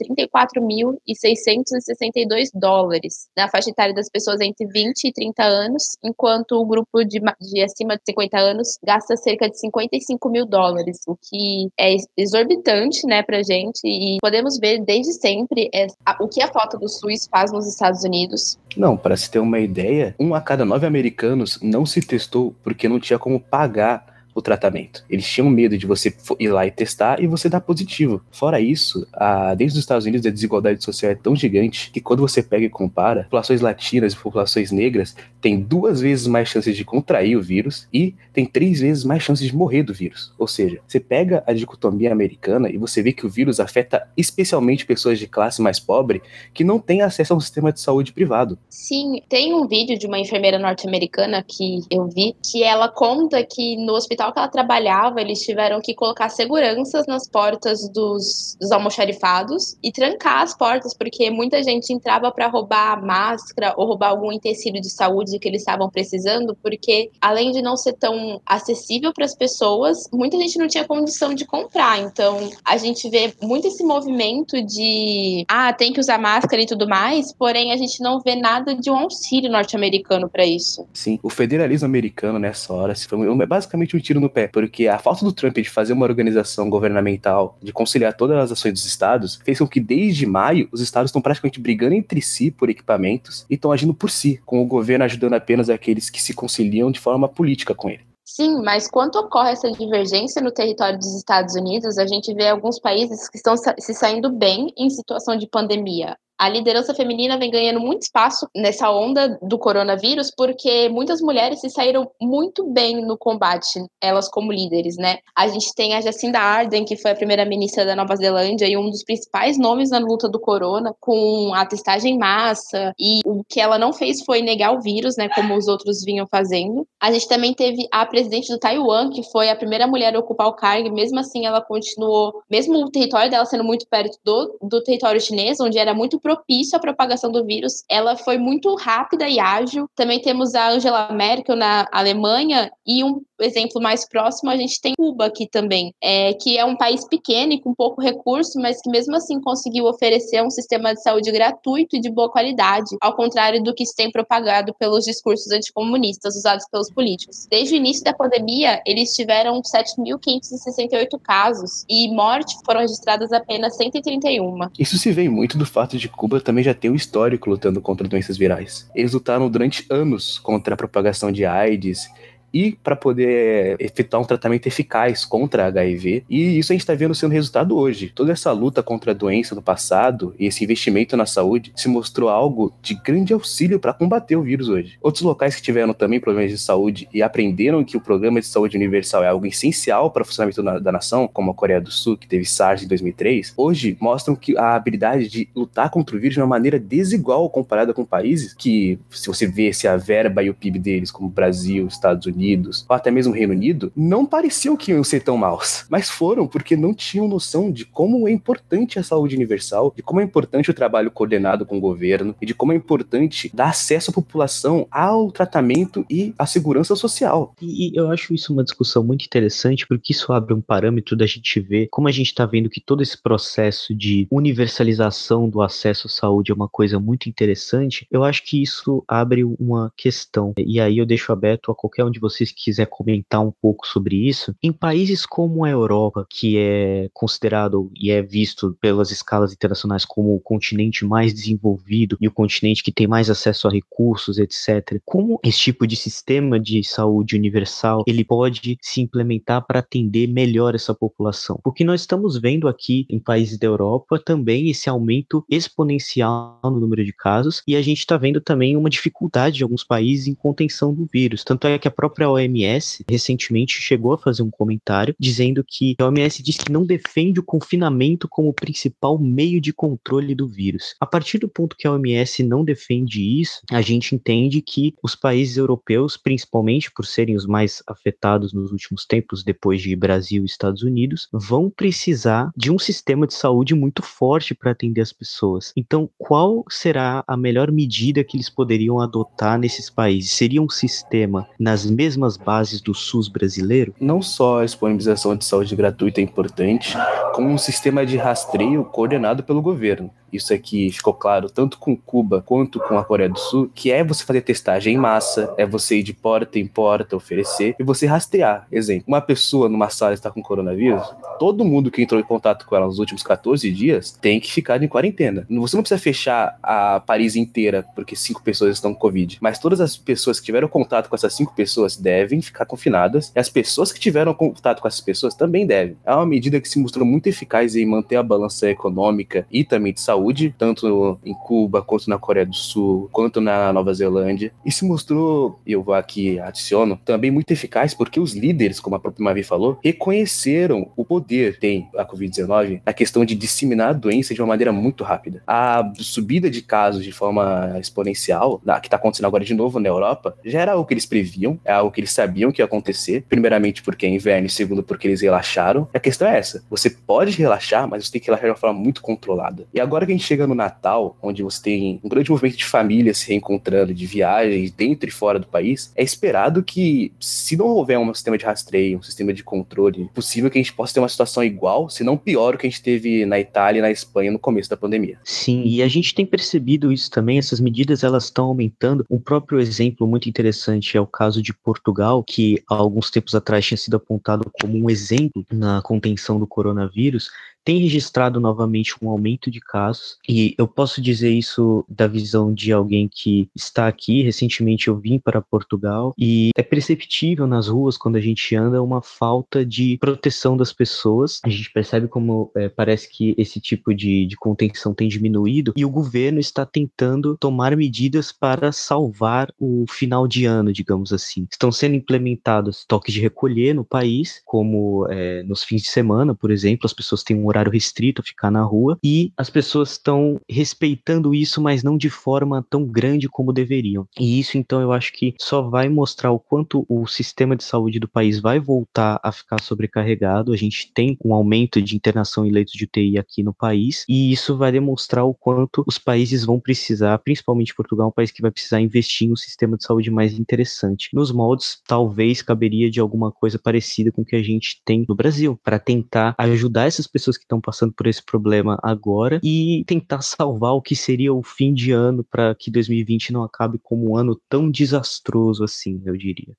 34.662 1.14 2.50
dólares, 2.54 3.28
na 3.36 3.48
faixa 3.48 3.70
etária 3.70 3.94
das 3.94 4.10
pessoas 4.10 4.40
entre 4.42 4.68
20 4.68 5.06
e 5.06 5.14
30 5.14 5.44
anos, 5.44 5.84
enquanto 6.04 6.54
o 6.54 6.66
grupo 6.66 7.04
de, 7.04 7.20
de 7.20 7.62
acima 7.62 7.96
de 7.96 8.02
50 8.06 8.38
anos 8.38 8.78
gasta 8.84 9.16
cerca 9.18 9.50
de 9.50 9.60
55 9.60 10.30
mil 10.30 10.46
dólares, 10.46 11.00
o 11.08 11.16
que 11.16 11.70
é 11.80 11.96
exorbitante, 12.18 13.06
né, 13.06 13.24
pra 13.24 13.44
gente, 13.44 13.80
e 13.86 14.18
podemos 14.22 14.58
ver 14.60 14.84
desde 14.84 15.14
sempre 15.14 15.70
é, 15.74 15.88
a, 16.06 16.24
o 16.24 16.28
que 16.28 16.42
a 16.42 16.48
falta 16.48 16.78
do 16.78 16.88
SUS 16.88 17.28
faz 17.30 17.52
nos 17.52 17.68
Estados 17.68 18.04
Unidos. 18.04 18.58
Não, 18.78 18.96
para 18.96 19.18
se 19.18 19.30
ter 19.30 19.40
uma 19.40 19.60
ideia, 19.60 20.16
um 20.20 20.34
a 20.34 20.42
cada 20.42 20.66
nove 20.66 20.86
americanos 20.86 21.60
não 21.62 21.86
se 21.86 22.02
testou 22.02 22.54
porque 22.64 22.88
não 22.88 23.00
tinha 23.00 23.20
como 23.20 23.40
pagar 23.40 24.19
o 24.40 24.42
tratamento. 24.42 25.04
Eles 25.10 25.28
tinham 25.28 25.50
medo 25.50 25.78
de 25.78 25.86
você 25.86 26.14
ir 26.40 26.50
lá 26.50 26.66
e 26.66 26.72
testar 26.72 27.22
e 27.22 27.28
você 27.28 27.50
dar 27.50 27.62
positivo. 27.62 28.22
Fora 28.32 28.60
isso, 28.60 29.08
a, 29.14 29.54
desde 29.54 29.78
os 29.78 29.84
Estados 29.84 30.06
Unidos 30.06 30.26
a 30.26 30.32
desigualdade 30.32 30.84
social 30.84 31.12
é 31.12 31.16
tão 31.16 31.36
gigante 31.36 31.92
que 31.92 32.02
quando 32.02 32.22
você 32.22 32.42
pega 32.42 32.66
e 32.66 32.70
compara, 32.70 33.24
populações 33.24 33.62
latinas 33.62 34.14
e 34.14 34.18
populações 34.18 34.72
negras 34.72 35.16
têm 35.42 35.60
duas 35.60 36.02
vezes 36.02 36.28
mais 36.28 36.50
chances 36.50 36.76
de 36.76 36.84
contrair 36.84 37.38
o 37.38 37.42
vírus 37.42 37.88
e 37.94 38.16
tem 38.34 38.46
três 38.46 38.80
vezes 38.80 39.04
mais 39.04 39.24
chances 39.24 39.48
de 39.48 39.56
morrer 39.56 39.84
do 39.84 39.94
vírus. 39.94 40.32
Ou 40.38 40.48
seja, 40.48 40.80
você 40.88 41.00
pega 41.00 41.44
a 41.46 41.54
dicotomia 41.54 42.12
americana 42.12 42.70
e 42.70 42.78
você 42.78 43.02
vê 43.02 43.12
que 43.12 43.26
o 43.26 43.30
vírus 43.30 43.60
afeta 43.60 44.08
especialmente 44.16 44.86
pessoas 44.86 45.20
de 45.20 45.28
classe 45.28 45.62
mais 45.62 45.80
pobre 45.80 46.22
que 46.54 46.64
não 46.64 46.80
têm 46.80 47.02
acesso 47.02 47.34
a 47.34 47.38
um 47.38 47.40
sistema 47.40 47.72
de 47.72 47.80
saúde 47.80 48.14
privado. 48.14 48.58
Sim, 48.70 49.22
tem 49.30 49.54
um 49.54 49.68
vídeo 49.68 49.98
de 49.98 50.08
uma 50.08 50.20
enfermeira 50.20 50.58
norte-americana 50.58 51.44
que 51.48 51.82
eu 51.90 52.08
vi 52.08 52.36
que 52.44 52.64
ela 52.64 52.88
conta 52.90 53.44
que 53.44 53.76
no 53.78 53.94
hospital 53.94 54.29
que 54.32 54.40
ela 54.40 54.48
trabalhava 54.48 55.22
eles 55.22 55.42
tiveram 55.42 55.82
que 55.82 55.94
colocar 55.94 56.30
seguranças 56.30 57.06
nas 57.08 57.28
portas 57.28 57.90
dos, 57.90 58.58
dos 58.60 58.72
almoxarifados 58.72 59.78
e 59.84 59.92
trancar 59.92 60.42
as 60.42 60.56
portas 60.56 60.94
porque 60.94 61.30
muita 61.30 61.62
gente 61.64 61.94
entrava 61.94 62.32
para 62.32 62.48
roubar 62.48 63.04
máscara 63.04 63.74
ou 63.78 63.88
roubar 63.88 64.10
algum 64.10 64.34
utensílio 64.34 64.82
de 64.82 64.90
saúde 64.90 65.40
que 65.40 65.48
eles 65.48 65.62
estavam 65.62 65.90
precisando, 65.90 66.56
porque 66.62 67.10
além 67.22 67.52
de 67.52 67.62
não 67.62 67.76
ser 67.76 67.94
tão 67.94 68.42
acessível 68.46 69.14
para 69.14 69.26
as 69.26 69.36
pessoas, 69.36 70.10
muita 70.12 70.38
gente 70.38 70.58
não 70.58 70.68
tinha 70.68 70.86
condição 70.86 71.34
de 71.34 71.46
comprar. 71.46 72.00
Então, 72.00 72.50
a 72.66 72.78
gente 72.78 73.10
vê 73.10 73.34
muito 73.42 73.68
esse 73.68 73.84
movimento 73.84 74.62
de 74.62 75.46
ah, 75.48 75.72
tem 75.74 75.94
que 75.94 76.00
usar 76.00 76.18
máscara 76.18 76.62
e 76.62 76.66
tudo 76.66 76.88
mais, 76.88 77.34
porém 77.34 77.72
a 77.72 77.78
gente 77.78 78.02
não 78.02 78.20
vê 78.20 78.36
nada 78.36 78.76
de 78.76 78.90
um 78.90 78.98
auxílio 78.98 79.52
norte-americano 79.52 80.30
para 80.30 80.46
isso. 80.46 80.88
Sim, 80.94 81.20
o 81.24 81.30
federalismo 81.30 81.86
americano 81.86 82.40
nessa 82.40 82.74
hora 82.74 82.94
foi 82.96 83.46
basicamente 83.46 83.96
um 83.96 84.00
tiro 84.00 84.19
no 84.20 84.30
pé, 84.30 84.48
porque 84.48 84.88
a 84.88 84.98
falta 85.00 85.24
do 85.24 85.34
Trump 85.34 85.56
de 85.56 85.70
fazer 85.70 85.94
uma 85.94 86.06
organização 86.06 86.70
governamental, 86.70 87.58
de 87.62 87.72
conciliar 87.72 88.14
todas 88.16 88.38
as 88.38 88.52
ações 88.52 88.74
dos 88.74 88.86
estados, 88.86 89.40
fez 89.44 89.60
com 89.60 89.68
que 89.68 89.80
desde 89.80 90.26
maio 90.26 90.68
os 90.72 90.82
estados 90.82 91.10
estão 91.10 91.22
praticamente 91.22 91.60
brigando 91.60 91.96
entre 91.96 92.22
si 92.22 92.52
por 92.52 92.70
equipamentos 92.70 93.46
e 93.50 93.56
estão 93.56 93.72
agindo 93.72 93.94
por 93.94 94.10
si, 94.10 94.40
com 94.46 94.62
o 94.62 94.66
governo 94.66 95.06
ajudando 95.06 95.34
apenas 95.34 95.70
aqueles 95.70 96.10
que 96.10 96.22
se 96.22 96.34
conciliam 96.34 96.92
de 96.92 97.00
forma 97.00 97.28
política 97.28 97.74
com 97.74 97.90
ele. 97.90 98.10
Sim, 98.26 98.62
mas 98.62 98.88
quando 98.88 99.16
ocorre 99.16 99.52
essa 99.52 99.72
divergência 99.72 100.42
no 100.42 100.52
território 100.52 101.00
dos 101.00 101.16
Estados 101.16 101.56
Unidos, 101.56 101.98
a 101.98 102.06
gente 102.06 102.32
vê 102.34 102.48
alguns 102.48 102.80
países 102.80 103.28
que 103.28 103.38
estão 103.38 103.56
se 103.58 103.94
saindo 103.94 104.32
bem 104.32 104.72
em 104.78 104.90
situação 104.90 105.36
de 105.36 105.48
pandemia 105.48 106.16
a 106.40 106.48
liderança 106.48 106.96
feminina 106.96 107.38
vem 107.38 107.52
ganhando 107.52 107.82
muito 107.82 108.04
espaço 108.04 108.48
nessa 108.56 108.90
onda 108.90 109.38
do 109.42 109.60
coronavírus, 109.60 110.32
porque 110.36 110.88
muitas 110.88 111.20
mulheres 111.22 111.60
se 111.60 111.70
saíram 111.70 112.10
muito 112.22 112.66
bem 112.72 113.06
no 113.06 113.18
combate, 113.18 113.84
elas 114.02 114.30
como 114.30 114.54
líderes, 114.54 114.96
né? 114.96 115.18
A 115.36 115.50
gente 115.50 115.76
tem 115.76 115.96
a 115.96 116.02
Jacinda 116.02 116.40
Ardern, 116.40 116.86
que 116.86 116.96
foi 116.96 117.12
a 117.12 117.16
primeira-ministra 117.16 117.86
da 117.86 117.96
Nova 117.96 118.16
Zelândia 118.16 118.68
e 118.68 118.78
um 118.78 118.90
dos 118.90 119.04
principais 119.04 119.58
nomes 119.58 119.90
na 119.90 120.00
luta 120.00 120.30
do 120.30 120.40
corona, 120.40 120.96
com 121.02 121.54
a 121.54 121.66
testagem 121.66 122.16
em 122.16 122.18
massa, 122.18 122.94
e 122.98 123.20
o 123.26 123.44
que 123.44 123.60
ela 123.60 123.78
não 123.78 123.92
fez 123.92 124.24
foi 124.24 124.42
negar 124.42 124.74
o 124.74 124.82
vírus, 124.82 125.18
né, 125.18 125.28
como 125.36 125.58
os 125.58 125.68
outros 125.68 126.04
vinham 126.06 126.26
fazendo. 126.26 126.88
A 127.02 127.12
gente 127.12 127.28
também 127.28 127.54
teve 127.54 127.86
a 127.92 128.06
presidente 128.06 128.48
do 128.48 128.58
Taiwan, 128.58 129.10
que 129.10 129.30
foi 129.30 129.50
a 129.50 129.56
primeira 129.56 129.86
mulher 129.86 130.16
a 130.16 130.20
ocupar 130.20 130.48
o 130.48 130.56
cargo, 130.56 130.88
e 130.88 130.92
mesmo 130.92 131.20
assim 131.20 131.46
ela 131.46 131.60
continuou, 131.60 132.42
mesmo 132.50 132.78
o 132.78 132.90
território 132.90 133.30
dela 133.30 133.46
sendo 133.46 133.66
muito 133.66 133.86
perto 133.90 134.18
do, 134.24 134.58
do 134.62 134.82
território 134.82 135.20
chinês, 135.20 135.60
onde 135.60 135.78
era 135.78 135.94
muito 135.94 136.18
propício 136.30 136.78
à 136.78 136.80
propagação 136.80 137.32
do 137.32 137.44
vírus. 137.44 137.84
Ela 137.90 138.16
foi 138.16 138.38
muito 138.38 138.76
rápida 138.76 139.28
e 139.28 139.40
ágil. 139.40 139.90
Também 139.96 140.22
temos 140.22 140.54
a 140.54 140.70
Angela 140.70 141.12
Merkel 141.12 141.56
na 141.56 141.88
Alemanha 141.92 142.72
e 142.86 143.04
um 143.04 143.22
exemplo 143.44 143.82
mais 143.82 144.08
próximo 144.08 144.50
a 144.50 144.58
gente 144.58 144.82
tem 144.82 144.94
Cuba 144.96 145.26
aqui 145.26 145.48
também, 145.48 145.94
é, 146.02 146.34
que 146.34 146.58
é 146.58 146.66
um 146.66 146.76
país 146.76 147.08
pequeno 147.08 147.54
e 147.54 147.62
com 147.62 147.74
pouco 147.74 148.02
recurso, 148.02 148.60
mas 148.60 148.82
que 148.82 148.90
mesmo 148.90 149.16
assim 149.16 149.40
conseguiu 149.40 149.86
oferecer 149.86 150.44
um 150.44 150.50
sistema 150.50 150.94
de 150.94 151.02
saúde 151.02 151.32
gratuito 151.32 151.96
e 151.96 152.00
de 152.00 152.10
boa 152.10 152.30
qualidade, 152.30 152.96
ao 153.02 153.16
contrário 153.16 153.64
do 153.64 153.74
que 153.74 153.86
se 153.86 153.96
tem 153.96 154.12
propagado 154.12 154.74
pelos 154.78 155.06
discursos 155.06 155.52
anticomunistas 155.52 156.36
usados 156.36 156.66
pelos 156.72 156.92
políticos. 156.92 157.48
Desde 157.50 157.76
o 157.76 157.78
início 157.78 158.04
da 158.04 158.14
pandemia, 158.14 158.82
eles 158.86 159.14
tiveram 159.14 159.62
7.568 159.62 161.20
casos 161.22 161.86
e 161.90 162.08
mortes 162.14 162.60
foram 162.66 162.82
registradas 162.82 163.32
apenas 163.32 163.76
131. 163.76 164.70
Isso 164.78 164.98
se 164.98 165.12
vê 165.12 165.30
muito 165.30 165.58
do 165.58 165.66
fato 165.66 165.98
de 165.98 166.08
Cuba 166.10 166.42
também 166.42 166.64
já 166.64 166.74
ter 166.74 166.90
um 166.90 166.96
histórico 166.96 167.50
lutando 167.50 167.82
contra 167.82 168.08
doenças 168.08 168.38
virais. 168.38 168.90
Eles 168.96 169.14
lutaram 169.14 169.50
durante 169.50 169.86
anos 169.90 170.40
contra 170.40 170.74
a 170.74 170.78
propagação 170.78 171.32
de 171.32 171.46
AIDS 171.46 172.10
e 172.54 172.78
para 172.84 172.96
poder 172.96 173.76
efetuar 173.80 174.22
um 174.22 174.26
tratamento 174.26 174.68
eficaz 174.68 175.26
contra 175.26 175.68
HIV. 175.68 176.24
E 176.30 176.60
isso 176.60 176.72
a 176.72 176.76
gente 176.76 176.82
está 176.82 176.94
vendo 176.94 177.16
sendo 177.16 177.32
resultado 177.32 177.78
hoje. 177.78 178.12
Toda 178.14 178.32
essa 178.32 178.52
luta 178.52 178.82
contra 178.82 179.12
a 179.12 179.16
doença 179.16 179.56
no 179.56 179.62
passado 179.62 180.34
e 180.40 180.46
esse 180.46 180.64
investimento 180.64 181.16
na 181.16 181.26
saúde 181.26 181.72
se 181.76 181.88
mostrou 181.88 182.30
algo 182.30 182.74
de 182.82 182.94
grande 182.94 183.34
auxílio 183.34 183.80
para 183.80 183.94
combater 183.94 184.36
o 184.36 184.44
vírus 184.44 184.70
hoje. 184.70 184.98
Outros 185.02 185.24
locais 185.24 185.56
que 185.56 185.62
tiveram 185.62 185.94
também 185.94 186.20
problemas 186.20 186.52
de 186.52 186.58
saúde 186.58 187.08
e 187.14 187.22
aprenderam 187.22 187.84
que 187.84 187.98
o 187.98 188.02
programa 188.02 188.40
de 188.40 188.48
saúde 188.48 188.78
universal 188.78 189.24
é 189.24 189.28
algo 189.28 189.46
essencial 189.46 190.12
para 190.12 190.24
o 190.24 190.26
funcionamento 190.26 190.62
da, 190.62 190.92
nação, 190.92 191.28
como 191.28 191.52
a 191.52 191.54
Coreia 191.54 191.82
do 191.82 191.92
Sul, 191.92 192.18
que 192.18 192.28
teve 192.28 192.46
SARS 192.46 192.84
em 192.84 192.88
2003, 192.88 193.54
hoje 193.56 193.98
mostram 194.00 194.36
que 194.36 194.58
a 194.58 194.76
habilidade 194.76 195.28
de 195.28 195.50
lutar 195.56 195.90
contra 195.90 196.16
o 196.16 196.20
vírus 196.20 196.36
de 196.36 196.42
uma 196.42 196.48
maneira 196.48 196.80
desigual 196.80 197.50
comparada 197.50 197.94
com 197.94 198.06
países 198.06 198.54
que, 198.54 199.00
se 199.10 199.28
você 199.28 199.48
vê 199.48 199.72
se 199.74 199.88
a 199.88 199.98
verba 199.98 200.44
e 200.44 200.50
o 200.50 200.54
PIB 200.54 200.80
deles, 200.80 201.12
como 201.12 201.30
Brasil, 201.30 201.88
Estados 201.88 202.26
Unidos, 202.26 202.39
Unidos, 202.40 202.86
ou 202.88 202.96
até 202.96 203.12
mesmo 203.12 203.34
Reino 203.34 203.54
Unido, 203.54 203.92
não 203.96 204.26
pareciam 204.26 204.78
que 204.78 204.92
iam 204.92 205.04
ser 205.04 205.22
tão 205.22 205.36
maus, 205.36 205.86
mas 205.90 206.10
foram 206.10 206.48
porque 206.48 206.76
não 206.76 206.94
tinham 206.94 207.28
noção 207.28 207.70
de 207.70 207.84
como 207.84 208.28
é 208.28 208.32
importante 208.32 208.98
a 208.98 209.04
saúde 209.04 209.36
universal, 209.36 209.94
de 209.96 210.02
como 210.02 210.22
é 210.22 210.24
importante 210.24 210.72
o 210.72 210.74
trabalho 210.74 211.12
coordenado 211.12 211.66
com 211.66 211.78
o 211.78 211.82
governo 211.82 212.34
e 212.42 212.46
de 212.46 212.54
como 212.54 212.72
é 212.72 212.76
importante 212.76 213.52
dar 213.54 213.70
acesso 213.70 214.12
à 214.12 214.14
população 214.14 214.88
ao 214.90 215.32
tratamento 215.32 216.06
e 216.10 216.34
à 216.38 216.46
segurança 216.46 216.96
social. 216.96 217.54
E, 217.62 217.92
eu 217.94 218.10
acho 218.10 218.34
isso 218.34 218.54
uma 218.54 218.64
discussão 218.64 219.04
muito 219.04 219.26
interessante 219.26 219.86
porque 219.86 220.14
isso 220.14 220.32
abre 220.32 220.54
um 220.54 220.62
parâmetro 220.62 221.18
da 221.18 221.26
gente 221.26 221.60
ver 221.60 221.88
como 221.92 222.08
a 222.08 222.12
gente 222.12 222.28
está 222.28 222.46
vendo 222.46 222.70
que 222.70 222.80
todo 222.80 223.04
esse 223.04 223.22
processo 223.22 223.94
de 223.94 224.28
universalização 224.32 225.50
do 225.50 225.62
acesso 225.62 226.08
à 226.08 226.10
saúde 226.10 226.52
é 226.52 226.56
uma 226.56 226.70
coisa 226.70 227.00
muito 227.00 227.28
interessante. 227.28 228.08
Eu 228.10 228.24
acho 228.24 228.44
que 228.46 228.62
isso 228.62 229.04
abre 229.08 229.44
uma 229.44 229.92
questão 229.98 230.54
e 230.58 230.80
aí 230.80 230.98
eu 230.98 231.06
deixo 231.06 231.32
aberto 231.32 231.72
a 231.72 231.76
qualquer 231.76 232.06
um 232.06 232.12
de 232.12 232.20
vocês 232.20 232.29
vocês 232.30 232.52
quiser 232.52 232.88
comentar 232.88 233.42
um 233.42 233.52
pouco 233.52 233.88
sobre 233.88 234.16
isso, 234.16 234.56
em 234.62 234.72
países 234.72 235.26
como 235.26 235.66
a 235.66 235.70
Europa, 235.70 236.26
que 236.30 236.58
é 236.58 237.10
considerado 237.14 237.92
e 237.96 238.12
é 238.12 238.22
visto 238.22 238.78
pelas 238.80 239.12
escalas 239.12 239.54
internacionais 239.54 240.06
como 240.06 240.36
o 240.36 240.40
continente 240.40 241.06
mais 241.06 241.34
desenvolvido 241.34 242.18
e 242.20 242.28
o 242.28 242.32
continente 242.32 242.84
que 242.84 242.92
tem 242.92 243.08
mais 243.08 243.30
acesso 243.30 243.68
a 243.68 243.72
recursos, 243.72 244.38
etc. 244.38 245.02
Como 245.06 245.40
esse 245.44 245.60
tipo 245.60 245.86
de 245.88 245.96
sistema 245.96 246.60
de 246.60 246.84
saúde 246.84 247.36
universal 247.36 248.04
ele 248.08 248.24
pode 248.24 248.78
se 248.82 249.02
implementar 249.02 249.66
para 249.66 249.80
atender 249.80 250.28
melhor 250.28 250.76
essa 250.76 250.94
população? 250.94 251.60
Porque 251.64 251.84
nós 251.84 252.02
estamos 252.02 252.38
vendo 252.38 252.68
aqui 252.68 253.06
em 253.10 253.20
países 253.20 253.58
da 253.58 253.68
Europa 253.68 254.22
também 254.24 254.70
esse 254.70 254.90
aumento 254.90 255.44
exponencial 255.50 256.60
no 256.64 256.80
número 256.80 257.04
de 257.04 257.14
casos 257.14 257.62
e 257.68 257.76
a 257.76 257.82
gente 257.82 258.00
está 258.00 258.18
vendo 258.18 258.42
também 258.42 258.76
uma 258.76 258.90
dificuldade 258.90 259.58
de 259.58 259.64
alguns 259.64 259.84
países 259.84 260.28
em 260.28 260.36
contenção 260.36 260.94
do 260.94 261.08
vírus. 261.12 261.44
Tanto 261.44 261.68
é 261.68 261.78
que 261.78 261.88
a 261.88 261.92
própria 261.92 262.19
OMS 262.28 263.04
recentemente 263.08 263.80
chegou 263.80 264.14
a 264.14 264.18
fazer 264.18 264.42
um 264.42 264.50
comentário 264.50 265.16
dizendo 265.20 265.64
que 265.66 265.96
a 266.00 266.06
OMS 266.06 266.42
diz 266.44 266.58
que 266.58 266.72
não 266.72 266.86
defende 266.86 267.40
o 267.40 267.44
confinamento 267.44 268.28
como 268.28 268.54
principal 268.54 269.18
meio 269.18 269.62
de 269.62 269.72
controle 269.72 270.36
do 270.36 270.48
vírus. 270.48 270.96
A 271.00 271.06
partir 271.06 271.38
do 271.38 271.48
ponto 271.48 271.76
que 271.78 271.88
a 271.88 271.92
OMS 271.92 272.44
não 272.44 272.64
defende 272.64 273.22
isso, 273.40 273.62
a 273.72 273.82
gente 273.82 274.16
entende 274.16 274.62
que 274.62 274.94
os 275.04 275.16
países 275.16 275.58
europeus, 275.58 276.18
principalmente 276.18 276.92
por 276.92 277.06
serem 277.06 277.36
os 277.36 277.46
mais 277.46 277.82
afetados 277.88 278.54
nos 278.54 278.72
últimos 278.72 279.06
tempos, 279.06 279.44
depois 279.44 279.82
de 279.82 279.96
Brasil 279.96 280.44
e 280.44 280.46
Estados 280.46 280.84
Unidos, 280.84 281.28
vão 281.32 281.70
precisar 281.70 282.52
de 282.56 282.72
um 282.72 282.80
sistema 282.80 283.28
de 283.28 283.34
saúde 283.34 283.76
muito 283.76 284.02
forte 284.02 284.54
para 284.54 284.72
atender 284.72 285.02
as 285.02 285.14
pessoas. 285.14 285.72
Então, 285.76 286.10
qual 286.18 286.66
será 286.70 287.24
a 287.28 287.38
melhor 287.38 287.72
medida 287.72 288.24
que 288.24 288.36
eles 288.36 288.50
poderiam 288.50 289.00
adotar 289.00 289.58
nesses 289.60 289.90
países? 289.90 290.32
Seria 290.32 290.62
um 290.62 290.70
sistema 290.70 291.48
nas 291.60 291.86
mesmas 291.86 292.09
mesmas 292.10 292.38
bases 292.38 292.82
do 292.82 292.94
SUS 292.94 293.28
brasileiro? 293.28 293.94
Não 294.00 294.22
só 294.22 294.62
a 294.62 294.66
disponibilização 294.66 295.36
de 295.36 295.46
saúde 295.46 295.76
gratuita 295.76 296.20
é 296.20 296.24
importante, 296.24 296.98
como 297.34 297.50
um 297.50 297.58
sistema 297.58 298.06
de 298.06 298.18
rastreio 298.18 298.84
coordenado 298.84 299.44
pelo 299.44 299.62
governo. 299.62 300.12
Isso 300.32 300.54
aqui 300.54 300.92
ficou 300.92 301.14
claro 301.14 301.50
tanto 301.50 301.78
com 301.78 301.96
Cuba 301.96 302.42
quanto 302.42 302.80
com 302.80 302.98
a 302.98 303.04
Coreia 303.04 303.30
do 303.30 303.40
Sul, 303.40 303.70
que 303.74 303.92
é 303.92 304.04
você 304.04 304.24
fazer 304.24 304.42
testagem 304.42 304.96
em 304.96 304.98
massa, 304.98 305.54
é 305.58 305.66
você 305.66 305.98
ir 305.98 306.04
de 306.04 306.14
porta 306.14 306.60
em 306.60 306.68
porta 306.68 307.16
oferecer 307.16 307.76
e 307.80 307.84
você 307.84 308.06
rastrear. 308.06 308.68
Exemplo, 308.72 309.06
uma 309.08 309.22
pessoa 309.22 309.68
numa 309.68 309.90
sala 309.90 310.14
está 310.14 310.30
com 310.30 310.42
coronavírus, 310.42 311.04
todo 311.40 311.66
mundo 311.66 311.90
que 311.90 312.02
entrou 312.02 312.20
em 312.20 312.24
contato 312.24 312.66
com 312.66 312.76
ela 312.76 312.86
nos 312.86 313.00
últimos 313.00 313.24
14 313.24 313.72
dias 313.72 314.12
tem 314.12 314.40
que 314.40 314.52
ficar 314.52 314.82
em 314.84 314.88
quarentena. 314.88 315.46
Você 315.50 315.76
não 315.76 315.84
precisa 315.84 316.00
fechar 316.00 316.58
a 316.62 317.00
Paris 317.00 317.36
inteira 317.36 317.86
porque 317.96 318.16
cinco 318.16 318.44
pessoas 318.44 318.76
estão 318.76 318.94
com 318.94 319.00
Covid, 319.00 319.38
mas 319.42 319.60
todas 319.60 319.82
as 319.82 319.98
pessoas 319.98 320.40
que 320.40 320.46
tiveram 320.46 320.68
contato 320.68 321.10
com 321.10 321.16
essas 321.16 321.34
cinco 321.34 321.54
pessoas 321.56 321.98
devem 322.00 322.42
ficar 322.42 322.66
confinadas 322.66 323.32
e 323.36 323.40
as 323.40 323.50
pessoas 323.50 323.92
que 323.92 324.00
tiveram 324.00 324.34
contato 324.34 324.82
com 324.82 324.88
essas 324.88 325.02
pessoas 325.02 325.36
também 325.36 325.66
devem. 325.66 325.98
É 326.06 326.14
uma 326.14 326.26
medida 326.26 326.60
que 326.60 326.70
se 326.70 326.80
mostrou 326.80 327.06
muito 327.06 327.28
eficaz 327.28 327.76
em 327.76 327.86
manter 327.86 328.16
a 328.16 328.24
balança 328.24 328.70
econômica 328.70 329.46
e 329.52 329.64
também 329.64 329.94
de 329.94 330.02
saúde, 330.02 330.54
tanto 330.58 331.20
em 331.24 331.34
Cuba, 331.34 331.82
quanto 331.82 332.10
na 332.10 332.18
Coreia 332.18 332.46
do 332.46 332.56
Sul, 332.56 333.10
quanto 333.12 333.42
na 333.42 333.72
Nova 333.74 333.94
Zelândia. 333.94 334.52
E 334.66 334.72
se 334.72 334.86
mostrou, 334.86 335.60
eu 335.66 335.84
vou 335.84 335.94
aqui 335.94 336.40
adiciono, 336.40 337.00
também 337.04 337.32
muito 337.32 337.52
eficaz 337.52 337.94
porque 337.94 338.20
os 338.20 338.34
líderes, 338.34 338.80
como 338.80 338.96
a 338.96 339.00
própria 339.00 339.24
Mavi 339.24 339.44
falou, 339.44 339.78
reconheceram 339.84 340.92
o 340.96 341.04
poder 341.04 341.54
que 341.54 341.60
tem 341.60 341.90
a 341.96 342.06
Covid-19 342.06 342.82
na 342.86 342.94
questão 342.94 343.26
de 343.26 343.36
disseminar 343.36 343.90
a 343.90 343.94
doença 343.94 344.34
de 344.34 344.42
uma 344.42 344.48
maneira 344.48 344.72
muito 344.72 345.04
rápida. 345.04 345.44
A 345.48 345.92
subida 345.98 346.50
de 346.50 346.62
casos 346.62 347.04
de 347.04 347.12
forma 347.12 347.78
exponencial, 347.80 348.62
que 348.82 348.88
está 348.88 348.98
acontecendo 348.98 349.26
agora 349.26 349.44
de 349.44 349.54
novo 349.54 349.80
na 349.80 349.90
Europa, 349.90 350.36
já 350.46 350.62
era 350.62 350.74
algo 350.74 350.86
que 350.86 350.94
eles 350.94 351.06
previam, 351.06 351.60
é 351.66 351.72
algo 351.72 351.89
que 351.92 352.00
eles 352.00 352.12
sabiam 352.12 352.52
que 352.52 352.62
ia 352.62 352.66
acontecer, 352.66 353.24
primeiramente 353.28 353.82
porque 353.82 354.06
é 354.06 354.10
inverno 354.10 354.48
e 354.48 354.50
segundo 354.50 354.84
porque 354.84 355.08
eles 355.08 355.22
relaxaram. 355.22 355.88
E 355.94 355.98
a 355.98 356.00
questão 356.00 356.28
é 356.28 356.38
essa, 356.38 356.64
você 356.70 356.90
pode 356.90 357.32
relaxar, 357.38 357.88
mas 357.88 358.06
você 358.06 358.12
tem 358.12 358.22
que 358.22 358.28
relaxar 358.28 358.48
de 358.48 358.52
uma 358.52 358.58
forma 358.58 358.80
muito 358.80 359.02
controlada. 359.02 359.66
E 359.74 359.80
agora 359.80 360.06
que 360.06 360.12
a 360.12 360.16
gente 360.16 360.26
chega 360.26 360.48
no 360.48 360.56
Natal, 360.56 361.18
onde 361.22 361.44
você 361.44 361.62
tem 361.62 362.00
um 362.04 362.10
grande 362.10 362.30
movimento 362.30 362.58
de 362.58 362.66
famílias 362.66 363.18
se 363.20 363.28
reencontrando, 363.30 363.94
de 363.94 364.06
viagens 364.06 364.72
dentro 364.72 365.10
e 365.10 365.12
fora 365.12 365.40
do 365.40 365.48
país, 365.48 365.92
é 365.96 366.04
esperado 366.04 366.64
que, 366.64 367.12
se 367.20 367.56
não 367.56 367.68
houver 367.68 367.98
um 367.98 368.14
sistema 368.14 368.38
de 368.38 368.46
rastreio, 368.46 369.00
um 369.00 369.04
sistema 369.04 369.34
de 369.34 369.44
controle, 369.44 370.10
possível 370.14 370.50
que 370.50 370.58
a 370.58 370.62
gente 370.62 370.74
possa 370.74 370.94
ter 370.94 371.00
uma 371.00 371.10
situação 371.10 371.44
igual, 371.44 371.90
se 371.90 372.04
não 372.04 372.18
pior, 372.18 372.56
o 372.56 372.58
que 372.58 372.68
a 372.68 372.70
gente 372.70 372.82
teve 372.82 373.26
na 373.26 373.40
Itália 373.40 373.80
e 373.80 373.82
na 373.82 373.92
Espanha 373.92 374.32
no 374.32 374.40
começo 374.40 374.70
da 374.70 374.78
pandemia. 374.78 375.18
Sim, 375.24 375.64
e 375.66 375.82
a 375.82 375.88
gente 375.88 376.14
tem 376.14 376.26
percebido 376.26 376.92
isso 376.92 377.10
também, 377.10 377.38
essas 377.38 377.60
medidas 377.60 378.04
elas 378.04 378.26
estão 378.26 378.46
aumentando. 378.46 379.06
Um 379.10 379.20
próprio 379.20 379.60
exemplo 379.60 380.08
muito 380.08 380.30
interessante 380.30 380.98
é 380.98 381.02
o 381.02 381.08
caso 381.08 381.42
de 381.42 381.54
Portugal, 381.54 381.79
que 382.24 382.64
há 382.70 382.76
alguns 382.76 383.10
tempos 383.10 383.36
atrás 383.36 383.66
tinha 383.66 383.78
sido 383.78 383.98
apontado 383.98 384.50
como 384.52 384.78
um 384.78 384.90
exemplo 384.90 385.46
na 385.52 385.82
contenção 385.82 386.40
do 386.40 386.48
coronavírus, 386.48 387.30
tem 387.70 387.78
registrado 387.78 388.40
novamente 388.40 388.96
um 389.00 389.12
aumento 389.12 389.52
de 389.52 389.60
casos, 389.60 390.18
e 390.28 390.56
eu 390.58 390.68
posso 390.68 391.00
dizer 391.00 391.30
isso 391.30 391.86
da 391.88 392.08
visão 392.08 392.52
de 392.52 392.74
alguém 392.74 393.08
que 393.08 393.48
está 393.56 393.88
aqui. 393.88 394.24
Recentemente 394.24 394.88
eu 394.88 394.98
vim 394.98 395.20
para 395.20 395.40
Portugal 395.40 396.16
e 396.18 396.50
é 396.58 396.64
perceptível 396.64 397.46
nas 397.46 397.68
ruas, 397.68 397.96
quando 397.96 398.16
a 398.16 398.20
gente 398.20 398.56
anda, 398.56 398.82
uma 398.82 399.04
falta 399.04 399.64
de 399.64 400.00
proteção 400.00 400.58
das 400.58 400.74
pessoas. 400.74 401.40
A 401.46 401.50
gente 401.50 401.72
percebe 401.72 402.08
como 402.08 402.52
é, 402.56 402.70
parece 402.70 403.08
que 403.08 403.36
esse 403.38 403.62
tipo 403.62 403.94
de, 403.94 404.26
de 404.26 404.36
contenção 404.36 404.92
tem 404.92 405.08
diminuído 405.08 405.72
e 405.78 405.86
o 405.86 405.92
governo 405.92 406.40
está 406.40 406.66
tentando 406.66 407.38
tomar 407.38 407.78
medidas 407.78 408.32
para 408.32 408.72
salvar 408.72 409.54
o 409.60 409.86
final 409.88 410.28
de 410.28 410.46
ano, 410.46 410.74
digamos 410.74 411.14
assim. 411.14 411.46
Estão 411.52 411.72
sendo 411.72 411.94
implementados 411.94 412.84
toques 412.88 413.14
de 413.14 413.22
recolher 413.22 413.76
no 413.76 413.86
país, 413.86 414.42
como 414.44 415.06
é, 415.12 415.44
nos 415.44 415.64
fins 415.64 415.84
de 415.84 415.90
semana, 415.90 416.34
por 416.34 416.50
exemplo, 416.50 416.88
as 416.88 416.94
pessoas 416.94 417.22
têm 417.22 417.38
um 417.38 417.46
horário 417.46 417.59
restrito, 417.68 418.24
ficar 418.24 418.52
na 418.52 418.64
rua, 418.64 418.98
e 419.04 419.32
as 419.36 419.50
pessoas 419.50 419.92
estão 419.92 420.40
respeitando 420.50 421.34
isso, 421.34 421.62
mas 421.62 421.84
não 421.84 421.98
de 421.98 422.10
forma 422.10 422.66
tão 422.70 422.86
grande 422.86 423.28
como 423.28 423.52
deveriam. 423.52 424.08
E 424.20 424.40
isso, 424.40 424.58
então, 424.58 424.82
eu 424.82 424.92
acho 424.92 425.12
que 425.14 425.34
só 425.40 425.62
vai 425.62 425.90
mostrar 425.90 426.32
o 426.32 426.40
quanto 426.40 426.86
o 426.88 427.08
sistema 427.08 427.56
de 427.56 427.64
saúde 427.64 428.00
do 428.00 428.08
país 428.08 428.40
vai 428.40 428.60
voltar 428.60 429.20
a 429.24 429.32
ficar 429.32 429.62
sobrecarregado. 429.62 430.54
A 430.54 430.58
gente 430.58 430.92
tem 430.94 431.18
um 431.24 431.34
aumento 431.34 431.82
de 431.82 431.96
internação 431.96 432.46
em 432.46 432.52
leitos 432.52 432.74
de 432.74 432.86
UTI 432.86 433.18
aqui 433.18 433.44
no 433.44 433.54
país, 433.54 434.06
e 434.08 434.32
isso 434.32 434.58
vai 434.58 434.72
demonstrar 434.72 435.26
o 435.26 435.34
quanto 435.34 435.84
os 435.88 435.98
países 435.98 436.46
vão 436.46 436.60
precisar, 436.60 437.18
principalmente 437.20 437.76
Portugal, 437.76 438.10
um 438.10 438.12
país 438.12 438.32
que 438.32 438.42
vai 438.42 438.52
precisar 438.52 438.80
investir 438.80 439.28
em 439.28 439.32
um 439.32 439.36
sistema 439.36 439.78
de 439.78 439.84
saúde 439.84 440.12
mais 440.12 440.38
interessante. 440.38 441.10
Nos 441.14 441.32
moldes, 441.32 441.82
talvez 441.88 442.42
caberia 442.42 442.90
de 442.90 443.00
alguma 443.00 443.32
coisa 443.32 443.58
parecida 443.58 444.12
com 444.12 444.22
o 444.22 444.26
que 444.26 444.36
a 444.36 444.44
gente 444.44 444.82
tem 444.86 445.06
no 445.08 445.16
Brasil, 445.16 445.60
para 445.64 445.80
tentar 445.80 446.36
ajudar 446.38 446.86
essas 446.86 447.08
pessoas 447.08 447.38
que 447.40 447.46
estão 447.46 447.62
passando 447.62 447.94
por 447.94 448.08
esse 448.08 448.24
problema 448.24 448.78
agora 448.84 449.40
e 449.44 449.84
tentar 449.88 450.22
salvar 450.22 450.74
o 450.74 450.82
que 450.82 450.96
seria 450.96 451.34
o 451.34 451.42
fim 451.42 451.74
de 451.74 451.92
ano 451.92 452.24
para 452.24 452.54
que 452.56 452.70
2020 452.72 453.34
não 453.34 453.44
acabe 453.44 453.80
como 453.82 454.12
um 454.12 454.18
ano 454.18 454.40
tão 454.50 454.70
desastroso 454.70 455.64
assim, 455.64 456.02
eu 456.06 456.16
diria. 456.16 456.56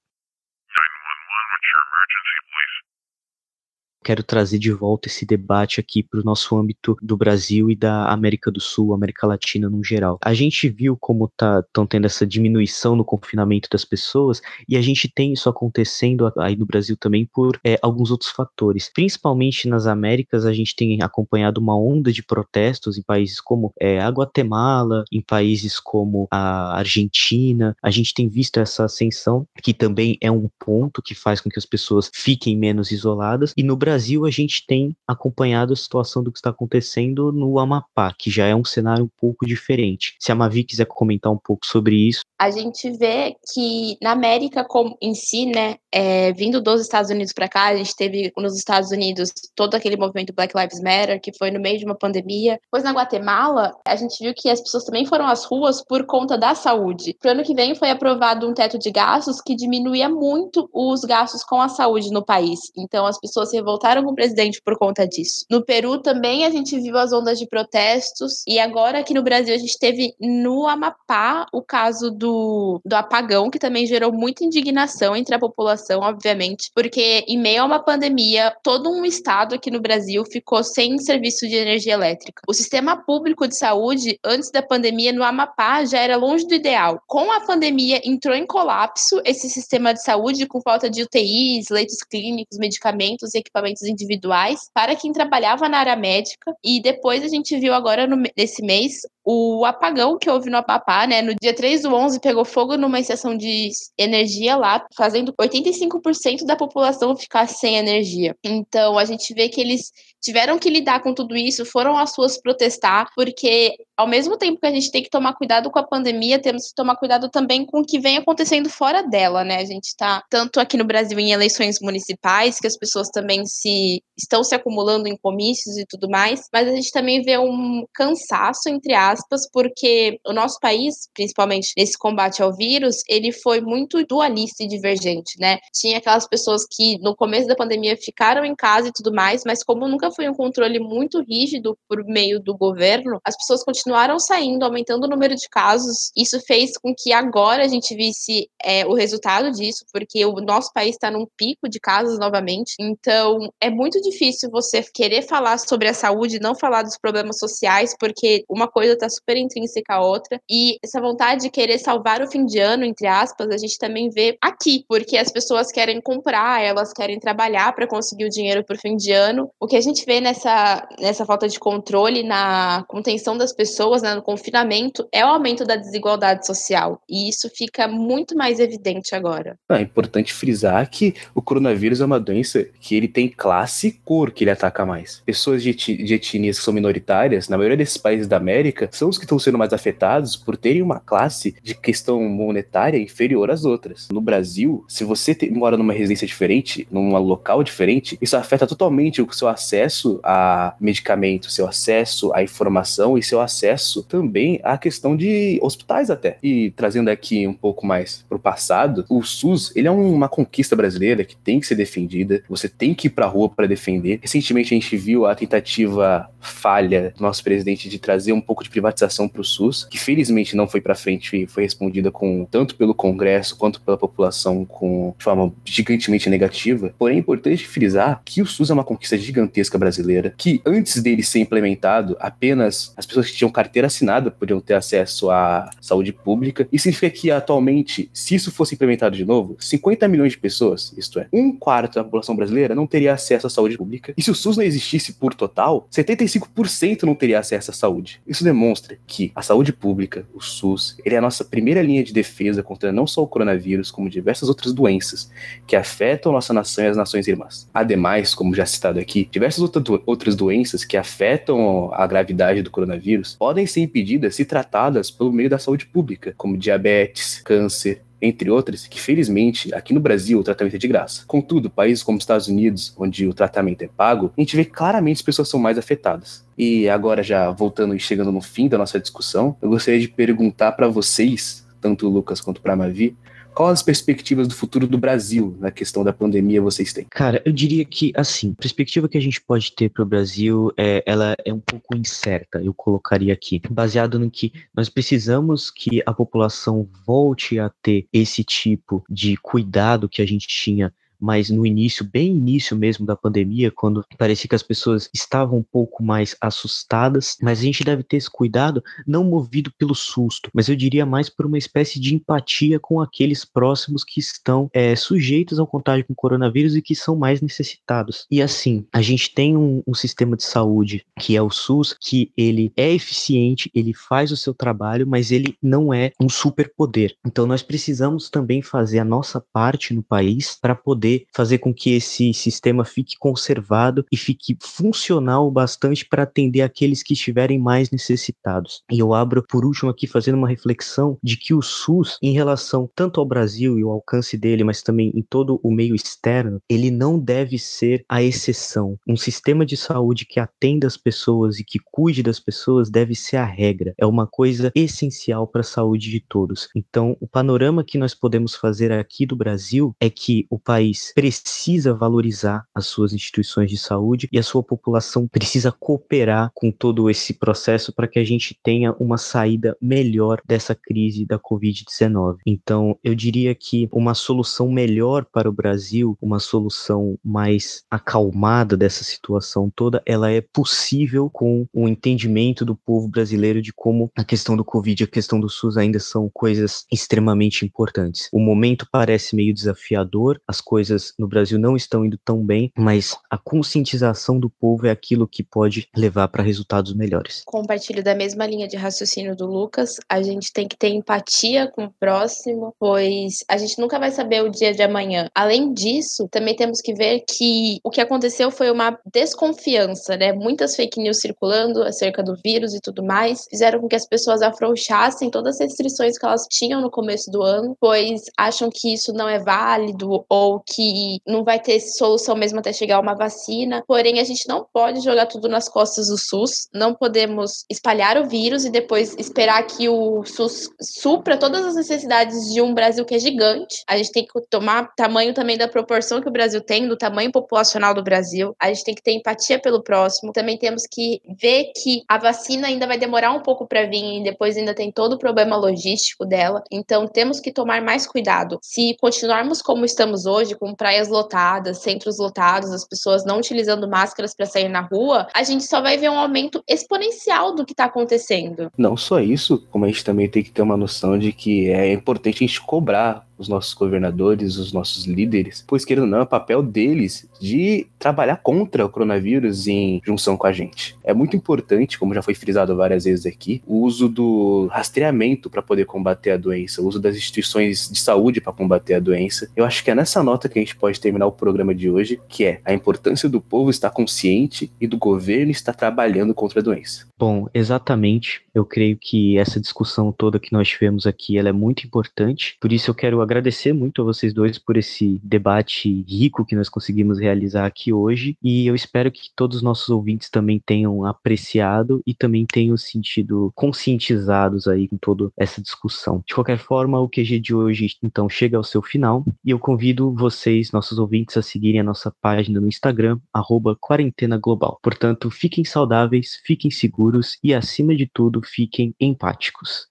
Quero 4.11 4.25
trazer 4.25 4.59
de 4.59 4.73
volta 4.73 5.07
esse 5.07 5.25
debate 5.25 5.79
aqui 5.79 6.03
para 6.03 6.19
o 6.19 6.25
nosso 6.25 6.59
âmbito 6.59 6.97
do 7.01 7.17
Brasil 7.17 7.71
e 7.71 7.77
da 7.77 8.11
América 8.11 8.51
do 8.51 8.61
Sul, 8.61 8.93
América 8.93 9.25
Latina 9.25 9.71
no 9.71 9.85
geral. 9.85 10.19
A 10.25 10.35
gente 10.35 10.69
viu 10.69 10.97
como 10.99 11.27
estão 11.27 11.63
tá, 11.63 11.87
tendo 11.89 12.07
essa 12.07 12.27
diminuição 12.27 12.97
no 12.97 13.05
confinamento 13.05 13.69
das 13.71 13.85
pessoas 13.85 14.43
e 14.69 14.77
a 14.77 14.83
gente 14.83 15.09
tem 15.09 15.33
isso 15.33 15.49
acontecendo 15.49 16.33
aí 16.39 16.57
no 16.57 16.67
Brasil 16.67 16.97
também 16.97 17.25
por 17.25 17.61
é, 17.65 17.79
alguns 17.81 18.11
outros 18.11 18.33
fatores. 18.33 18.91
Principalmente 18.93 19.69
nas 19.69 19.87
Américas, 19.87 20.45
a 20.45 20.53
gente 20.53 20.75
tem 20.75 21.01
acompanhado 21.01 21.61
uma 21.61 21.79
onda 21.79 22.13
de 22.13 22.25
protestos 22.25 22.99
em 22.99 23.03
países 23.03 23.41
como 23.41 23.73
é, 23.81 24.01
a 24.01 24.09
Guatemala, 24.09 25.05
em 25.13 25.23
países 25.23 25.79
como 25.79 26.27
a 26.33 26.77
Argentina. 26.77 27.77
A 27.81 27.91
gente 27.91 28.13
tem 28.13 28.29
visto 28.29 28.59
essa 28.59 28.87
ascensão, 28.87 29.47
que 29.63 29.73
também 29.73 30.19
é 30.21 30.33
um 30.33 30.51
ponto 30.59 31.01
que 31.01 31.15
faz 31.15 31.41
com 31.41 31.49
que 31.49 31.61
as 31.61 31.67
pessoas 31.67 32.11
fiquem 32.13 32.59
menos 32.59 32.91
isoladas. 32.91 33.55
E 33.57 33.63
no 33.63 33.77
Brasil, 33.77 34.00
Brasil, 34.01 34.25
a 34.25 34.31
gente 34.31 34.65
tem 34.67 34.97
acompanhado 35.07 35.75
a 35.75 35.77
situação 35.77 36.23
do 36.23 36.33
que 36.33 36.39
está 36.39 36.49
acontecendo 36.49 37.31
no 37.31 37.59
Amapá, 37.59 38.15
que 38.19 38.31
já 38.31 38.47
é 38.47 38.55
um 38.55 38.65
cenário 38.65 39.05
um 39.05 39.11
pouco 39.21 39.45
diferente. 39.45 40.15
Se 40.19 40.33
a 40.33 40.35
Mavi 40.35 40.65
quiser 40.65 40.87
comentar 40.87 41.31
um 41.31 41.37
pouco 41.37 41.67
sobre 41.67 41.97
isso. 42.09 42.23
A 42.41 42.51
gente 42.51 42.91
vê 42.93 43.37
que 43.53 43.99
na 44.01 44.13
América 44.13 44.65
como, 44.65 44.97
em 45.03 45.15
si, 45.15 45.45
né, 45.45 45.77
é, 45.93 46.33
vindo 46.33 46.63
dos 46.63 46.81
Estados 46.81 47.11
Unidos 47.11 47.35
para 47.35 47.47
cá, 47.47 47.67
a 47.67 47.77
gente 47.77 47.95
teve 47.95 48.33
nos 48.39 48.57
Estados 48.57 48.91
Unidos 48.91 49.31
todo 49.55 49.75
aquele 49.75 49.99
movimento 49.99 50.33
Black 50.33 50.57
Lives 50.57 50.81
Matter, 50.81 51.21
que 51.21 51.37
foi 51.37 51.51
no 51.51 51.61
meio 51.61 51.79
de 51.79 51.85
uma 51.85 51.95
pandemia. 51.95 52.59
Pois 52.71 52.83
na 52.83 52.93
Guatemala, 52.93 53.77
a 53.87 53.97
gente 53.97 54.17
viu 54.25 54.33
que 54.35 54.49
as 54.49 54.63
pessoas 54.63 54.85
também 54.85 55.05
foram 55.05 55.27
às 55.27 55.45
ruas 55.45 55.85
por 55.85 56.07
conta 56.07 56.39
da 56.39 56.55
saúde. 56.55 57.15
Para 57.21 57.29
o 57.29 57.33
ano 57.33 57.45
que 57.45 57.55
vem 57.55 57.75
foi 57.75 57.91
aprovado 57.91 58.49
um 58.49 58.55
teto 58.55 58.79
de 58.79 58.91
gastos 58.91 59.43
que 59.43 59.55
diminuía 59.55 60.09
muito 60.09 60.71
os 60.73 61.03
gastos 61.03 61.45
com 61.45 61.61
a 61.61 61.69
saúde 61.69 62.11
no 62.11 62.25
país. 62.25 62.61
Então 62.75 63.05
as 63.05 63.21
pessoas 63.21 63.51
se 63.51 63.57
revoltaram 63.57 63.80
revoltaram 63.81 64.05
com 64.05 64.11
o 64.11 64.15
presidente 64.15 64.61
por 64.63 64.77
conta 64.77 65.07
disso. 65.07 65.47
No 65.51 65.65
Peru 65.65 65.99
também 65.99 66.45
a 66.45 66.51
gente 66.51 66.79
viu 66.79 66.99
as 66.99 67.13
ondas 67.13 67.39
de 67.39 67.47
protestos 67.47 68.45
e 68.47 68.59
agora 68.59 69.01
aqui 69.01 69.15
no 69.15 69.23
Brasil 69.23 69.55
a 69.55 69.59
gente 69.59 69.79
teve 69.79 70.15
no 70.21 70.67
Amapá 70.67 71.47
o 71.53 71.63
caso 71.63 72.11
do, 72.11 72.81
do 72.85 72.95
apagão, 72.95 73.51
que 73.51 73.59
também 73.59 73.87
gerou 73.87 74.13
muita 74.13 74.45
indignação 74.45 75.17
entre 75.17 75.35
a 75.35 75.39
população, 75.39 76.01
obviamente, 76.01 76.71
porque 76.75 77.25
em 77.27 77.39
meio 77.39 77.63
a 77.63 77.65
uma 77.65 77.83
pandemia, 77.83 78.55
todo 78.63 78.91
um 78.91 79.05
estado 79.05 79.55
aqui 79.55 79.71
no 79.71 79.81
Brasil 79.81 80.25
ficou 80.25 80.63
sem 80.63 80.99
serviço 80.99 81.49
de 81.49 81.55
energia 81.55 81.95
elétrica. 81.95 82.43
O 82.47 82.53
sistema 82.53 82.97
público 82.97 83.49
de 83.49 83.57
saúde, 83.57 84.19
antes 84.25 84.51
da 84.51 84.63
pandemia, 84.63 85.13
no 85.13 85.23
Amapá, 85.23 85.85
já 85.85 85.99
era 85.99 86.17
longe 86.17 86.47
do 86.47 86.55
ideal. 86.55 87.01
Com 87.07 87.33
a 87.33 87.41
pandemia, 87.41 88.01
entrou 88.05 88.35
em 88.35 88.47
colapso 88.47 89.21
esse 89.25 89.49
sistema 89.49 89.95
de 89.95 90.03
saúde, 90.03 90.47
com 90.47 90.61
falta 90.61 90.91
de 90.91 91.03
UTIs, 91.03 91.69
leitos 91.71 92.03
clínicos, 92.03 92.59
medicamentos 92.59 93.35
e 93.35 93.39
equipamentos 93.39 93.70
individuais 93.83 94.71
para 94.75 94.97
quem 94.97 95.13
trabalhava 95.13 95.69
na 95.69 95.79
área 95.79 95.97
médica. 95.97 96.55
E 96.65 96.81
depois 96.81 97.23
a 97.23 97.29
gente 97.29 97.59
viu 97.59 97.75
agora 97.75 98.07
no, 98.07 98.17
nesse 98.37 98.63
mês 98.63 99.01
o 99.25 99.65
apagão 99.65 100.19
que 100.19 100.31
houve 100.31 100.51
no 100.51 100.57
Apapá, 100.57 101.07
né? 101.07 101.23
No 101.23 101.35
dia 101.41 101.55
3 101.55 101.83
do 101.83 101.95
11 101.95 102.21
pegou 102.21 102.45
fogo 102.45 102.77
numa 102.77 103.01
estação 103.01 103.37
de 103.37 103.71
energia 103.99 104.57
lá, 104.57 104.85
fazendo 104.97 105.33
85% 105.41 106.45
da 106.45 106.57
população 106.57 107.17
ficar 107.17 107.47
sem 107.47 107.77
energia. 107.77 108.35
Então 108.43 108.99
a 108.99 109.05
gente 109.05 109.33
vê 109.35 109.49
que 109.49 109.61
eles 109.61 109.93
tiveram 110.23 110.59
que 110.59 110.69
lidar 110.69 111.03
com 111.03 111.15
tudo 111.15 111.37
isso, 111.37 111.65
foram 111.65 111.97
às 111.97 112.17
ruas 112.17 112.41
protestar, 112.41 113.09
porque 113.15 113.75
ao 113.97 114.07
mesmo 114.07 114.37
tempo 114.37 114.61
que 114.61 114.67
a 114.67 114.71
gente 114.71 114.91
tem 114.91 115.03
que 115.03 115.11
tomar 115.11 115.35
cuidado 115.35 115.71
com 115.71 115.79
a 115.79 115.87
pandemia, 115.87 116.41
temos 116.41 116.69
que 116.69 116.75
tomar 116.75 116.97
cuidado 116.97 117.29
também 117.29 117.65
com 117.65 117.81
o 117.81 117.85
que 117.85 117.99
vem 117.99 118.17
acontecendo 118.17 118.69
fora 118.69 119.03
dela, 119.03 119.45
né? 119.45 119.57
A 119.57 119.65
gente 119.65 119.85
está 119.85 120.23
tanto 120.31 120.61
aqui 120.61 120.77
no 120.77 120.85
Brasil 120.85 121.19
em 121.19 121.33
eleições 121.33 121.79
municipais, 121.81 122.59
que 122.59 122.67
as 122.67 122.77
pessoas 122.77 123.09
também 123.09 123.45
se 123.47 124.03
estão 124.17 124.45
se 124.45 124.55
acumulando 124.55 125.09
em 125.09 125.17
comícios 125.17 125.77
e 125.77 125.87
tudo 125.87 126.09
mais, 126.09 126.43
mas 126.53 126.69
a 126.69 126.73
gente 126.73 126.91
também 126.93 127.23
vê 127.23 127.39
um 127.39 127.85
cansaço, 127.95 128.69
entre 128.69 128.95
aspas, 129.21 129.49
porque 129.53 130.19
o 130.27 130.33
nosso 130.33 130.59
país, 130.61 131.09
principalmente 131.15 131.73
nesse 131.77 131.97
combate 131.99 132.43
ao 132.43 132.55
vírus, 132.57 133.03
ele 133.09 133.33
foi 133.33 133.61
muito 133.61 134.05
dualista 134.07 134.65
e 134.65 134.69
divergente, 134.69 135.39
né? 135.39 135.59
Tinha 135.75 135.99
aquelas 135.99 136.27
pessoas 136.27 136.65
que 136.71 136.99
no 136.99 137.15
começo 137.15 137.47
da 137.47 137.55
pandemia 137.55 137.97
ficaram 137.97 138.45
em 138.45 138.55
casa 138.55 138.89
e 138.89 138.93
tudo 138.93 139.13
mais, 139.13 139.43
mas 139.45 139.63
como 139.63 139.89
nunca 139.89 140.11
foi 140.11 140.29
um 140.29 140.35
controle 140.35 140.79
muito 140.81 141.23
rígido 141.23 141.77
por 141.89 142.05
meio 142.05 142.41
do 142.41 142.57
governo, 142.57 143.21
as 143.25 143.37
pessoas 143.37 143.63
continuaram 143.63 144.19
saindo, 144.19 144.65
aumentando 144.65 145.05
o 145.05 145.11
número 145.11 145.35
de 145.35 145.49
casos. 145.49 146.11
Isso 146.17 146.41
fez 146.41 146.77
com 146.79 146.95
que 146.97 147.13
agora 147.13 147.65
a 147.65 147.69
gente 147.69 147.95
visse 147.95 148.49
é, 148.63 148.87
o 148.87 148.95
resultado 148.95 149.51
disso, 149.51 149.85
porque 149.93 150.25
o 150.25 150.35
nosso 150.41 150.73
país 150.73 150.95
está 150.95 151.11
num 151.11 151.27
pico 151.37 151.69
de 151.69 151.79
casos 151.79 152.19
novamente. 152.19 152.75
Então, 152.81 153.51
é 153.61 153.71
muito 153.71 154.01
difícil 154.01 154.51
você 154.51 154.83
querer 154.95 155.23
falar 155.23 155.59
sobre 155.59 155.89
a 155.89 155.95
saúde 155.95 156.41
não 156.41 156.55
falar 156.55 156.83
dos 156.83 156.97
problemas 156.99 157.39
sociais, 157.39 157.95
porque 157.99 158.45
uma 158.49 158.69
coisa 158.69 158.97
tá 159.01 159.09
super 159.09 159.37
intrínseca 159.37 159.95
à 159.95 160.01
outra. 160.01 160.41
E 160.51 160.79
essa 160.83 161.01
vontade 161.01 161.43
de 161.43 161.51
querer 161.51 161.79
salvar 161.79 162.23
o 162.23 162.31
fim 162.31 162.45
de 162.45 162.59
ano, 162.59 162.85
entre 162.85 163.07
aspas, 163.07 163.49
a 163.51 163.59
gente 163.59 163.79
também 163.79 164.11
vê 164.11 164.37
aqui, 164.41 164.85
porque 164.89 165.17
as 165.17 165.31
pessoas 165.31 165.73
querem 165.73 166.01
comprar, 166.01 166.63
elas 166.63 166.93
querem 166.93 167.19
trabalhar 167.19 167.75
para 167.75 167.87
conseguir 167.87 168.25
o 168.25 168.31
dinheiro 168.31 168.65
pro 168.65 168.79
fim 168.79 168.97
de 168.97 169.13
ano. 169.13 169.51
O 169.59 169.67
que 169.67 169.77
a 169.77 169.81
gente 169.81 170.05
vê 170.05 170.21
nessa, 170.21 170.87
nessa 170.99 171.25
falta 171.25 171.49
de 171.49 171.59
controle, 171.59 172.23
na 172.23 172.85
contenção 172.89 173.37
das 173.37 173.53
pessoas, 173.53 174.03
né, 174.03 174.15
no 174.15 174.23
confinamento, 174.23 175.09
é 175.13 175.25
o 175.25 175.29
aumento 175.29 175.65
da 175.65 175.77
desigualdade 175.77 176.47
social. 176.47 177.01
E 177.09 177.29
isso 177.29 177.49
fica 177.55 177.89
muito 177.89 178.37
mais 178.37 178.61
evidente 178.61 179.15
agora. 179.15 179.57
É 179.71 179.81
importante 179.81 180.33
frisar 180.33 180.89
que 180.91 181.15
o 181.35 181.43
coronavírus 181.43 182.01
é 182.01 182.05
uma 182.05 182.21
doença 182.21 182.65
que 182.81 182.95
ele 182.95 183.09
tem 183.09 183.29
classe 183.29 183.89
e 183.89 183.93
cor 183.93 184.31
que 184.31 184.45
ele 184.45 184.51
ataca 184.51 184.85
mais. 184.85 185.23
Pessoas 185.25 185.63
de, 185.63 185.73
de 185.73 186.15
etnias 186.15 186.59
que 186.59 186.65
são 186.65 186.75
minoritárias, 186.75 187.49
na 187.49 187.57
maioria 187.57 187.77
desses 187.77 187.97
países 187.97 188.27
da 188.27 188.37
América, 188.37 188.89
são 188.91 189.09
os 189.09 189.19
que 189.19 189.25
estão 189.25 189.39
sendo 189.39 189.59
mais 189.59 189.73
afetados 189.73 190.37
por 190.37 190.57
terem 190.57 190.83
uma 190.83 191.01
classe 191.01 191.55
de 191.63 191.75
questão 191.75 192.23
monetária 192.23 192.99
inferior 192.99 193.51
às 193.51 193.65
outras. 193.65 194.09
No 194.13 194.21
Brasil, 194.21 194.85
se 194.89 195.05
você 195.05 195.35
te, 195.35 195.51
mora 195.51 195.77
numa 195.77 195.93
residência 195.93 196.27
diferente, 196.27 196.87
num 196.91 197.17
local 197.19 197.63
diferente, 197.63 198.19
isso 198.21 198.37
afeta 198.37 198.67
totalmente 198.67 199.23
o 199.23 199.33
seu 199.33 199.49
acesso 199.49 200.21
a 200.23 200.75
medicamentos, 200.81 201.55
seu 201.55 201.67
acesso 201.67 202.33
à 202.35 202.43
informação 202.43 203.17
e 203.17 203.23
seu 203.23 203.41
acesso 203.41 204.03
também 204.03 204.61
à 204.63 204.77
questão 204.77 205.17
de 205.17 205.59
hospitais 205.63 206.11
até. 206.11 206.39
E 206.43 206.71
trazendo 206.73 207.09
aqui 207.09 207.47
um 207.47 207.55
pouco 207.55 207.87
mais 207.87 208.25
para 208.29 208.37
o 208.37 208.41
passado, 208.41 209.05
o 209.09 209.23
SUS 209.23 209.73
ele 209.75 209.89
é 209.89 209.91
uma 209.91 210.29
conquista 210.29 210.75
brasileira 210.75 211.25
que 211.25 211.37
tem 211.37 211.61
que 211.61 211.67
ser 211.67 211.75
defendida. 211.75 212.43
Você 212.49 212.69
tem 212.69 212.95
que 212.95 213.07
ir 213.07 213.11
para 213.11 213.27
a 213.27 213.29
rua 213.29 213.49
para 213.49 213.67
defender. 213.67 214.19
Recentemente 214.23 214.75
a 214.75 214.79
gente 214.79 214.97
viu 214.97 215.27
a 215.27 215.35
tentativa 215.35 216.31
falha 216.41 217.13
do 217.17 217.23
nosso 217.23 217.43
presidente 217.45 217.89
de 217.89 217.99
trazer 217.99 218.33
um 218.33 218.41
pouco 218.41 218.65
de 218.65 218.71
privatização 218.81 219.29
para 219.29 219.41
o 219.43 219.45
SUS, 219.45 219.85
que 219.85 219.99
felizmente 219.99 220.57
não 220.57 220.67
foi 220.67 220.81
para 220.81 220.95
frente 220.95 221.43
e 221.43 221.47
foi 221.47 221.65
respondida 221.65 222.11
com 222.11 222.47
tanto 222.51 222.75
pelo 222.75 222.95
Congresso 222.95 223.57
quanto 223.57 223.81
pela 223.81 223.99
população 223.99 224.65
com 224.65 225.15
de 225.17 225.25
forma 225.25 225.53
gigantemente 225.65 226.29
negativa. 226.31 226.93
Porém, 226.99 227.17
é 227.17 227.21
importante 227.21 227.67
frisar 227.67 228.23
que 228.25 228.41
o 228.41 228.47
SUS 228.47 228.71
é 228.71 228.75
uma 228.75 228.85
conquista 228.85 229.17
gigantesca 229.19 229.77
brasileira, 229.77 230.35
que 230.37 230.61
antes 230.65 231.03
dele 231.03 231.23
ser 231.23 231.41
implementado, 231.41 232.17
apenas 232.19 232.93
as 232.97 233.05
pessoas 233.05 233.31
que 233.31 233.37
tinham 233.37 233.51
carteira 233.51 233.87
assinada 233.87 234.31
podiam 234.31 234.61
ter 234.61 234.75
acesso 234.75 235.31
à 235.31 235.71
saúde 235.81 236.13
pública. 236.13 236.67
Isso 236.73 236.85
significa 236.85 237.11
que 237.11 237.31
atualmente, 237.31 238.11
se 238.13 238.35
isso 238.35 238.51
fosse 238.51 238.75
implementado 238.75 239.17
de 239.17 239.25
novo, 239.25 239.57
50 239.59 240.09
milhões 240.09 240.33
de 240.33 240.39
pessoas, 240.39 240.95
isto 240.97 241.19
é, 241.21 241.29
um 241.33 241.53
quarto 241.53 241.97
da 241.97 242.05
população 242.05 242.35
brasileira 242.35 242.75
não 242.75 242.87
teria 242.87 243.13
acesso 243.13 243.47
à 243.47 243.51
saúde 243.51 243.77
pública. 243.77 244.15
E 244.17 244.23
se 244.23 244.31
o 244.31 244.35
SUS 244.35 244.57
não 244.57 244.65
existisse 244.65 245.13
por 245.13 245.35
total, 245.35 245.87
75% 245.93 247.03
não 247.03 247.15
teria 247.15 247.39
acesso 247.39 247.71
à 247.71 247.75
saúde. 247.75 248.21
Isso 248.27 248.45
demonstra 248.45 248.70
que 249.07 249.33
a 249.35 249.43
saúde 249.43 249.73
pública, 249.73 250.27
o 250.35 250.41
SUS, 250.41 250.97
ele 251.05 251.15
é 251.15 251.19
a 251.19 251.23
nossa 251.23 251.45
primeira 251.45 251.83
linha 251.83 252.05
de 252.05 252.13
defesa 252.13 252.63
contra 252.63 252.93
não 252.93 253.07
só 253.07 253.23
o 253.23 253.27
coronavírus, 253.27 253.91
como 253.91 254.11
diversas 254.11 254.49
outras 254.49 254.73
doenças 254.73 255.31
que 255.67 255.77
afetam 255.77 256.33
nossa 256.33 256.53
nação 256.53 256.85
e 256.85 256.89
as 256.89 256.97
nações 256.97 257.27
irmãs. 257.27 257.69
Ademais, 257.73 258.35
como 258.35 258.55
já 258.55 258.67
citado 258.67 258.99
aqui, 258.99 259.29
diversas 259.31 259.63
outras 260.07 260.37
doenças 260.37 260.85
que 260.85 260.97
afetam 260.97 261.91
a 261.93 262.07
gravidade 262.07 262.63
do 262.63 262.71
coronavírus 262.71 263.37
podem 263.39 263.67
ser 263.67 263.81
impedidas 263.81 264.35
se 264.35 264.45
tratadas 264.45 265.11
pelo 265.11 265.33
meio 265.33 265.51
da 265.51 265.59
saúde 265.59 265.87
pública, 265.87 266.35
como 266.37 266.57
diabetes, 266.57 267.41
câncer, 267.45 268.03
entre 268.21 268.51
outras, 268.51 268.87
que 268.87 269.01
felizmente 269.01 269.75
aqui 269.75 269.95
no 269.95 270.01
Brasil 270.01 270.39
o 270.39 270.45
tratamento 270.45 270.75
é 270.75 270.79
de 270.79 270.89
graça. 270.89 271.25
Contudo, 271.27 271.71
países 271.71 272.03
como 272.03 272.19
Estados 272.19 272.49
Unidos, 272.49 272.95
onde 272.97 273.27
o 273.27 273.35
tratamento 273.35 273.83
é 273.83 273.89
pago, 273.89 274.33
a 274.37 274.41
gente 274.41 274.57
vê 274.57 274.65
claramente 274.65 275.17
as 275.17 275.23
pessoas 275.23 275.49
são 275.49 275.59
mais 275.59 275.79
afetadas. 275.79 276.45
E 276.57 276.89
agora 276.89 277.23
já 277.23 277.51
voltando 277.51 277.95
e 277.95 278.01
chegando 278.01 278.31
no 278.31 278.41
fim 278.41 278.69
da 278.69 278.77
nossa 278.77 279.01
discussão, 279.01 279.57
eu 279.63 279.69
gostaria 279.69 280.01
de 280.01 280.09
perguntar 280.09 280.73
para 280.73 280.89
vocês, 280.89 281.67
tanto 281.81 282.07
o 282.07 282.11
Lucas 282.11 282.41
quanto 282.41 282.61
para 282.61 282.75
a 282.75 282.77
Mavi, 282.77 283.17
quais 283.55 283.73
as 283.73 283.83
perspectivas 283.83 284.49
do 284.49 284.55
futuro 284.55 284.87
do 284.87 284.99
Brasil 284.99 285.57
na 285.61 285.71
questão 285.71 286.05
da 286.05 286.13
pandemia 286.13 286.63
vocês 286.63 286.93
têm? 286.93 287.07
Cara, 287.11 287.43
eu 287.45 287.53
diria 287.53 287.85
que, 287.85 288.13
assim, 288.17 288.55
a 288.59 288.63
perspectiva 288.63 289.09
que 289.09 289.19
a 289.19 289.21
gente 289.21 289.41
pode 289.41 289.73
ter 289.73 289.89
para 289.89 290.03
o 290.03 290.07
Brasil, 290.07 290.73
é, 290.77 291.03
ela 291.07 291.37
é 291.45 291.53
um 291.53 291.61
pouco 291.61 291.97
incerta, 291.97 292.63
eu 292.63 292.73
colocaria 292.73 293.33
aqui, 293.33 293.61
baseado 293.71 294.19
no 294.19 294.31
que 294.31 294.53
nós 294.75 294.89
precisamos 294.89 295.71
que 295.71 296.03
a 296.07 296.13
população 296.13 296.89
volte 297.07 297.59
a 297.59 297.71
ter 297.83 298.07
esse 298.13 298.45
tipo 298.45 299.05
de 299.09 299.37
cuidado 299.37 300.09
que 300.09 300.23
a 300.23 300.27
gente 300.27 300.47
tinha 300.47 300.93
mas 301.21 301.51
no 301.51 301.67
início, 301.67 302.05
bem 302.05 302.29
início 302.29 302.77
mesmo 302.77 303.07
da 303.07 303.17
pandemia, 303.17 303.71
quando 303.71 304.05
parecia 304.17 304.49
que 304.49 304.55
as 304.55 304.63
pessoas 304.63 305.09
estavam 305.13 305.59
um 305.59 305.63
pouco 305.63 306.03
mais 306.03 306.37
assustadas, 306.41 307.37
mas 307.43 307.61
a 307.61 307.63
gente 307.63 307.85
deve 307.85 308.03
ter 308.03 308.17
esse 308.17 308.31
cuidado, 308.31 308.83
não 309.07 309.25
movido 309.25 309.73
pelo 309.79 309.95
susto, 309.95 310.51
mas 310.55 310.69
eu 310.69 310.77
diria 310.77 311.05
mais 311.05 311.29
por 311.29 311.47
uma 311.47 311.59
espécie 311.59 312.01
de 312.01 312.15
empatia 312.15 312.79
com 312.79 313.01
aqueles 313.01 313.45
próximos 313.45 314.05
que 314.05 314.21
estão 314.21 314.71
é, 314.73 314.95
sujeitos 314.97 315.59
ao 315.59 315.67
contágio 315.67 316.07
com 316.07 316.15
coronavírus 316.15 316.77
e 316.77 316.83
que 316.83 316.95
são 316.95 317.17
mais 317.17 317.41
necessitados. 317.41 318.27
E 318.31 318.41
assim, 318.41 318.87
a 318.93 319.03
gente 319.03 319.35
tem 319.35 319.57
um, 319.57 319.83
um 319.87 319.95
sistema 319.95 320.37
de 320.37 320.45
saúde 320.45 321.05
que 321.19 321.37
é 321.37 321.43
o 321.43 321.51
SUS, 321.51 321.95
que 322.01 322.33
ele 322.37 322.73
é 322.77 322.93
eficiente, 322.93 323.71
ele 323.75 323.93
faz 323.93 324.33
o 324.33 324.37
seu 324.37 324.55
trabalho, 324.55 325.07
mas 325.07 325.31
ele 325.31 325.57
não 325.63 325.93
é 325.93 326.13
um 326.21 326.29
superpoder. 326.29 327.15
Então 327.27 327.47
nós 327.47 327.63
precisamos 327.63 328.31
também 328.31 328.63
fazer 328.63 328.99
a 328.99 329.05
nossa 329.05 329.43
parte 329.53 329.93
no 329.93 330.03
país 330.03 330.57
para 330.61 330.75
poder 330.75 331.10
poder 331.11 331.27
fazer 331.35 331.59
com 331.59 331.75
que 331.75 331.95
esse 331.95 332.33
sistema 332.33 332.85
fique 332.85 333.17
conservado 333.19 334.05
e 334.11 334.17
fique 334.17 334.57
funcional 334.61 335.49
o 335.49 335.51
bastante 335.51 336.07
para 336.07 336.23
atender 336.23 336.63
aqueles 336.63 337.03
que 337.03 337.15
estiverem 337.15 337.59
mais 337.59 337.91
necessitados. 337.91 338.83
E 338.91 338.99
eu 338.99 339.13
abro 339.13 339.45
por 339.49 339.65
último 339.65 339.91
aqui 339.91 340.07
fazendo 340.07 340.37
uma 340.37 340.49
reflexão 340.49 341.19
de 341.23 341.37
que 341.37 341.55
o 341.55 341.63
SUS, 341.63 342.19
em 342.23 342.33
relação 342.33 342.89
tanto 342.95 343.21
ao 343.21 343.27
Brasil 343.27 343.79
e 343.79 343.85
o 343.85 343.91
alcance 343.91 344.37
dele, 344.37 344.65
mas 344.65 344.83
também 344.83 345.13
em 345.15 345.23
todo 345.23 345.59
o 345.63 345.71
meio 345.71 345.95
externo, 345.95 346.61
ele 346.69 346.91
não 346.91 347.19
deve 347.19 347.59
ser 347.59 348.05
a 348.09 348.23
exceção. 348.23 348.99
Um 349.07 349.17
sistema 349.17 349.65
de 349.65 349.77
saúde 349.77 350.27
que 350.27 350.39
atenda 350.39 350.87
as 350.87 350.97
pessoas 350.97 351.59
e 351.59 351.65
que 351.65 351.79
cuide 351.79 352.23
das 352.23 352.39
pessoas 352.39 352.91
deve 352.91 353.15
ser 353.15 353.37
a 353.37 353.45
regra. 353.45 353.95
É 353.99 354.07
uma 354.07 354.27
coisa 354.27 354.71
essencial 354.75 355.47
para 355.47 355.63
a 355.63 355.65
saúde 355.65 356.11
de 356.11 356.21
todos. 356.21 356.69
Então, 356.75 357.17
o 357.21 357.27
panorama 357.27 357.85
que 357.85 357.99
nós 357.99 358.15
podemos 358.15 358.55
fazer 358.55 358.93
aqui 358.93 359.25
do 359.25 359.37
Brasil 359.37 359.95
é 360.01 360.11
que 360.11 360.47
o 360.51 360.59
país 360.59 361.00
país 361.01 361.13
precisa 361.15 361.95
valorizar 361.95 362.65
as 362.75 362.87
suas 362.87 363.13
instituições 363.13 363.71
de 363.71 363.79
saúde 363.79 364.29
e 364.31 364.39
a 364.39 364.43
sua 364.43 364.63
população 364.63 365.27
precisa 365.27 365.73
cooperar 365.73 366.51
com 366.55 366.71
todo 366.71 367.09
esse 367.09 367.35
processo 367.35 367.93
para 367.93 368.07
que 368.07 368.19
a 368.19 368.25
gente 368.25 368.59
tenha 368.63 368.93
uma 368.99 369.17
saída 369.17 369.77
melhor 369.81 370.41
dessa 370.47 370.75
crise 370.75 371.25
da 371.25 371.39
Covid-19. 371.39 372.37
Então, 372.47 372.99
eu 373.03 373.15
diria 373.15 373.55
que 373.55 373.89
uma 373.93 374.15
solução 374.15 374.71
melhor 374.71 375.25
para 375.25 375.49
o 375.49 375.53
Brasil, 375.53 376.17
uma 376.21 376.39
solução 376.39 377.19
mais 377.25 377.85
acalmada 377.91 378.77
dessa 378.77 379.05
situação 379.05 379.71
toda, 379.75 380.03
ela 380.05 380.31
é 380.31 380.41
possível 380.41 381.31
com 381.31 381.67
o 381.73 381.89
entendimento 381.89 382.65
do 382.65 382.75
povo 382.75 383.09
brasileiro 383.09 383.63
de 383.63 383.73
como 383.73 384.11
a 384.17 384.25
questão 384.25 384.57
do 384.57 384.65
Covid 384.65 385.03
e 385.03 385.05
a 385.05 385.09
questão 385.09 385.41
do 385.41 385.49
SUS 385.49 385.77
ainda 385.77 385.99
são 385.99 386.31
coisas 386.33 386.85
extremamente 386.93 387.65
importantes. 387.65 388.29
O 388.33 388.41
momento 388.41 388.87
parece 388.91 389.37
meio 389.37 389.55
desafiador, 389.55 390.41
as 390.47 390.61
coisas 390.61 390.90
coisas 390.91 391.15
no 391.19 391.29
Brasil 391.29 391.59
não 391.59 391.77
estão 391.77 392.05
indo 392.05 392.19
tão 392.19 392.45
bem, 392.45 392.73
mas 392.77 393.17
a 393.31 393.39
conscientização 393.39 394.39
do 394.39 394.51
povo 394.51 394.87
é 394.87 394.91
aquilo 394.91 395.29
que 395.29 395.43
pode 395.43 395.89
levar 395.97 396.27
para 396.29 396.43
resultados 396.43 396.95
melhores. 396.95 397.43
Compartilho 397.47 398.03
da 398.03 398.15
mesma 398.15 398.47
linha 398.47 398.67
de 398.67 398.77
raciocínio 398.77 399.37
do 399.37 399.47
Lucas. 399.47 399.97
A 400.09 400.21
gente 400.21 400.53
tem 400.53 400.67
que 400.67 400.77
ter 400.77 400.89
empatia 400.89 401.69
com 401.69 401.85
o 401.85 401.93
próximo, 401.99 402.75
pois 402.79 403.45
a 403.49 403.57
gente 403.57 403.79
nunca 403.79 403.99
vai 403.99 404.11
saber 404.11 404.43
o 404.43 404.51
dia 404.51 404.75
de 404.75 404.83
amanhã. 404.83 405.29
Além 405.35 405.73
disso, 405.73 406.29
também 406.29 406.57
temos 406.57 406.81
que 406.81 406.93
ver 406.93 407.21
que 407.21 407.79
o 407.85 407.91
que 407.91 408.01
aconteceu 408.01 408.51
foi 408.51 408.71
uma 408.71 408.99
desconfiança, 409.13 410.17
né? 410.17 410.33
Muitas 410.33 410.75
fake 410.75 411.01
news 411.01 411.21
circulando 411.21 411.83
acerca 411.83 412.23
do 412.23 412.35
vírus 412.45 412.75
e 412.75 412.81
tudo 412.81 413.05
mais, 413.05 413.47
fizeram 413.49 413.81
com 413.81 413.89
que 413.89 413.97
as 413.97 414.07
pessoas 414.07 414.43
afrouxassem 414.43 415.31
todas 415.31 415.57
as 415.57 415.69
restrições 415.69 416.19
que 416.19 416.27
elas 416.27 416.47
tinham 416.51 416.81
no 416.81 416.91
começo 416.91 417.31
do 417.31 417.43
ano, 417.43 417.77
pois 417.79 418.23
acham 418.37 418.69
que 418.73 418.93
isso 418.93 419.13
não 419.13 419.29
é 419.29 419.39
válido 419.39 420.25
ou 420.29 420.61
que 420.61 420.80
não 421.27 421.45
vai 421.45 421.61
ter 421.61 421.81
solução 421.81 422.37
mesmo 422.37 422.59
até 422.59 422.73
chegar 422.73 423.01
uma 423.01 423.15
vacina. 423.15 423.83
Porém, 423.87 424.21
a 424.21 424.25
gente 424.25 424.49
não 424.49 424.67
pode 424.73 425.01
jogar 425.01 425.27
tudo 425.27 425.49
nas 425.49 425.69
costas 425.69 426.09
do 426.09 426.19
SUS, 426.19 426.69
não 426.75 426.95
podemos 426.95 427.65
espalhar 427.71 428.17
o 428.19 428.29
vírus 428.29 428.65
e 428.65 428.71
depois 428.71 429.15
esperar 429.19 429.67
que 429.67 429.89
o 429.89 430.25
SUS 430.25 430.69
supra 430.81 431.37
todas 431.37 431.65
as 431.65 431.75
necessidades 431.75 432.53
de 432.53 432.61
um 432.61 432.75
Brasil 432.75 433.05
que 433.05 433.15
é 433.15 433.19
gigante. 433.19 433.83
A 433.89 433.97
gente 433.97 434.13
tem 434.13 434.25
que 434.25 434.41
tomar 434.49 434.95
tamanho 434.95 435.35
também 435.35 435.57
da 435.57 435.69
proporção 435.69 436.21
que 436.21 436.29
o 436.29 436.33
Brasil 436.33 436.61
tem, 436.61 436.89
do 436.89 436.97
tamanho 436.97 437.31
populacional 437.31 437.95
do 437.95 438.03
Brasil. 438.03 438.55
A 438.61 438.69
gente 438.69 438.85
tem 438.85 438.95
que 438.95 439.03
ter 439.03 439.13
empatia 439.13 439.59
pelo 439.59 439.83
próximo. 439.83 440.33
Também 440.33 440.59
temos 440.59 440.85
que 440.91 441.21
ver 441.41 441.73
que 441.77 442.03
a 442.09 442.19
vacina 442.19 442.69
ainda 442.69 442.87
vai 442.87 442.99
demorar 442.99 443.33
um 443.33 443.43
pouco 443.43 443.67
para 443.67 443.87
vir 443.87 444.21
e 444.21 444.23
depois 444.23 444.57
ainda 444.57 444.75
tem 444.75 444.91
todo 444.91 445.15
o 445.15 445.19
problema 445.19 445.57
logístico 445.57 446.25
dela. 446.25 446.63
Então, 446.71 447.07
temos 447.07 447.41
que 447.41 447.53
tomar 447.53 447.83
mais 447.83 448.07
cuidado. 448.07 448.59
Se 448.63 448.97
continuarmos 449.01 449.63
como 449.63 449.85
estamos 449.85 450.27
hoje, 450.27 450.55
com 450.55 450.70
com 450.71 450.75
praias 450.77 451.09
lotadas, 451.09 451.79
centros 451.79 452.19
lotados, 452.19 452.71
as 452.71 452.87
pessoas 452.87 453.25
não 453.25 453.39
utilizando 453.39 453.89
máscaras 453.89 454.35
para 454.35 454.47
sair 454.47 454.69
na 454.69 454.81
rua, 454.81 455.27
a 455.35 455.43
gente 455.43 455.65
só 455.65 455.81
vai 455.81 455.99
ver 455.99 456.09
um 456.09 456.19
aumento 456.19 456.63
exponencial 456.69 457.55
do 457.55 457.65
que 457.65 457.73
está 457.73 457.85
acontecendo. 457.85 458.71
Não 458.79 458.97
só 458.97 459.21
isso, 459.21 459.59
como 459.71 459.85
a 459.85 459.89
gente 459.89 460.05
também 460.05 460.29
tem 460.29 460.43
que 460.43 460.51
ter 460.51 460.63
uma 460.63 460.77
noção 460.77 461.19
de 461.19 461.33
que 461.33 461.71
é 461.71 461.93
importante 461.93 462.45
a 462.45 462.47
gente 462.47 462.61
cobrar 462.61 463.27
os 463.41 463.49
nossos 463.49 463.73
governadores, 463.75 464.57
os 464.59 464.73
nossos 464.73 465.07
líderes, 465.07 465.65
pois 465.67 465.85
querendo 465.85 466.05
ou 466.05 466.11
não, 466.11 466.21
é 466.21 466.27
papel 466.27 466.63
deles 466.63 467.29
de 467.41 467.87
trabalhar 467.99 468.37
contra 468.37 468.85
o 468.85 468.89
coronavírus 468.89 469.67
em 469.67 470.01
junção 470.05 470.37
com 470.37 470.47
a 470.47 470.53
gente. 470.53 470.97
É 471.03 471.15
muito 471.15 471.37
importante, 471.37 471.99
como 471.99 472.15
já 472.15 472.23
foi 472.23 472.35
frisado 472.35 472.77
várias 472.77 473.05
vezes 473.05 473.27
aqui, 473.27 473.63
o 473.67 473.79
uso 473.79 474.09
do 474.09 474.69
rastreamento 474.71 475.49
para 475.51 475.63
poder 475.63 475.87
combater 475.87 476.33
a 476.33 476.37
doença, 476.37 476.83
o 476.83 476.87
uso 476.87 477.01
das 477.01 477.17
instituições 477.17 477.89
de 477.91 477.99
saúde 477.99 478.41
para 478.41 478.53
combater 478.53 478.95
a 478.95 479.01
doença. 479.01 479.51
Eu 479.57 479.65
acho 479.65 479.83
que 479.83 479.91
é 479.91 479.95
nessa 479.95 480.23
nota 480.23 480.49
que 480.49 480.59
a 480.59 480.63
gente 480.63 480.77
pode 480.77 481.01
terminar 481.01 481.27
o 481.27 481.33
programa 481.33 481.75
de 481.75 481.91
hoje, 481.91 482.21
que 482.29 482.45
é 482.45 482.61
a 482.65 482.73
importância 482.73 483.29
do 483.29 483.41
povo 483.41 483.71
estar 483.71 483.91
consciente 483.91 484.71
e 484.81 484.87
do 484.87 484.99
governo 484.99 485.51
estar 485.51 485.73
trabalhando 485.73 486.35
contra 486.35 486.61
a 486.61 486.63
doença. 486.63 487.07
Bom, 487.19 487.49
exatamente. 487.53 488.43
Eu 488.55 488.65
creio 488.65 488.97
que 488.99 489.37
essa 489.37 489.61
discussão 489.61 490.11
toda 490.11 490.39
que 490.39 490.53
nós 490.53 490.69
tivemos 490.69 491.07
aqui, 491.07 491.37
ela 491.37 491.51
é 491.51 491.53
muito 491.53 491.87
importante. 491.87 492.57
Por 492.61 492.73
isso 492.73 492.91
eu 492.91 492.95
quero 492.95 493.21
agradecer 493.31 493.73
muito 493.73 494.03
a 494.03 494.05
vocês 494.05 494.35
dois 494.35 494.59
por 494.59 494.77
esse 494.77 495.21
debate 495.23 496.03
rico 496.03 496.45
que 496.45 496.57
nós 496.57 496.69
conseguimos 496.69 497.21
realizar 497.21 497.65
aqui 497.65 497.93
hoje 497.93 498.37
e 498.43 498.67
eu 498.67 498.75
espero 498.75 499.11
que 499.13 499.31
todos 499.37 499.59
os 499.59 499.63
nossos 499.63 499.89
ouvintes 499.89 500.29
também 500.29 500.59
tenham 500.59 501.05
apreciado 501.05 502.03
e 502.05 502.13
também 502.13 502.45
tenham 502.45 502.77
sentido 502.77 503.53
conscientizados 503.55 504.67
aí 504.67 504.89
com 504.89 504.97
toda 504.97 505.31
essa 505.37 505.63
discussão. 505.63 506.25
De 506.27 506.35
qualquer 506.35 506.59
forma, 506.59 506.99
o 506.99 507.09
QG 507.09 507.39
de 507.39 507.55
hoje 507.55 507.95
então 508.03 508.29
chega 508.29 508.57
ao 508.57 508.65
seu 508.65 508.83
final 508.83 509.25
e 509.45 509.51
eu 509.51 509.61
convido 509.61 510.13
vocês, 510.13 510.73
nossos 510.73 510.99
ouvintes, 510.99 511.37
a 511.37 511.43
seguirem 511.43 511.81
a 511.81 511.85
nossa 511.85 512.13
página 512.21 512.61
no 512.61 512.67
Instagram, 512.67 513.21
arroba 513.33 513.77
quarentena 513.81 514.39
global. 514.39 514.81
Portanto, 514.83 515.31
fiquem 515.31 515.65
saudáveis, 515.65 516.41
fiquem 516.45 516.71
seguros 516.71 517.39
e 517.45 517.55
acima 517.55 517.95
de 517.95 518.11
tudo, 518.13 518.43
fiquem 518.43 518.93
empáticos. 518.99 519.89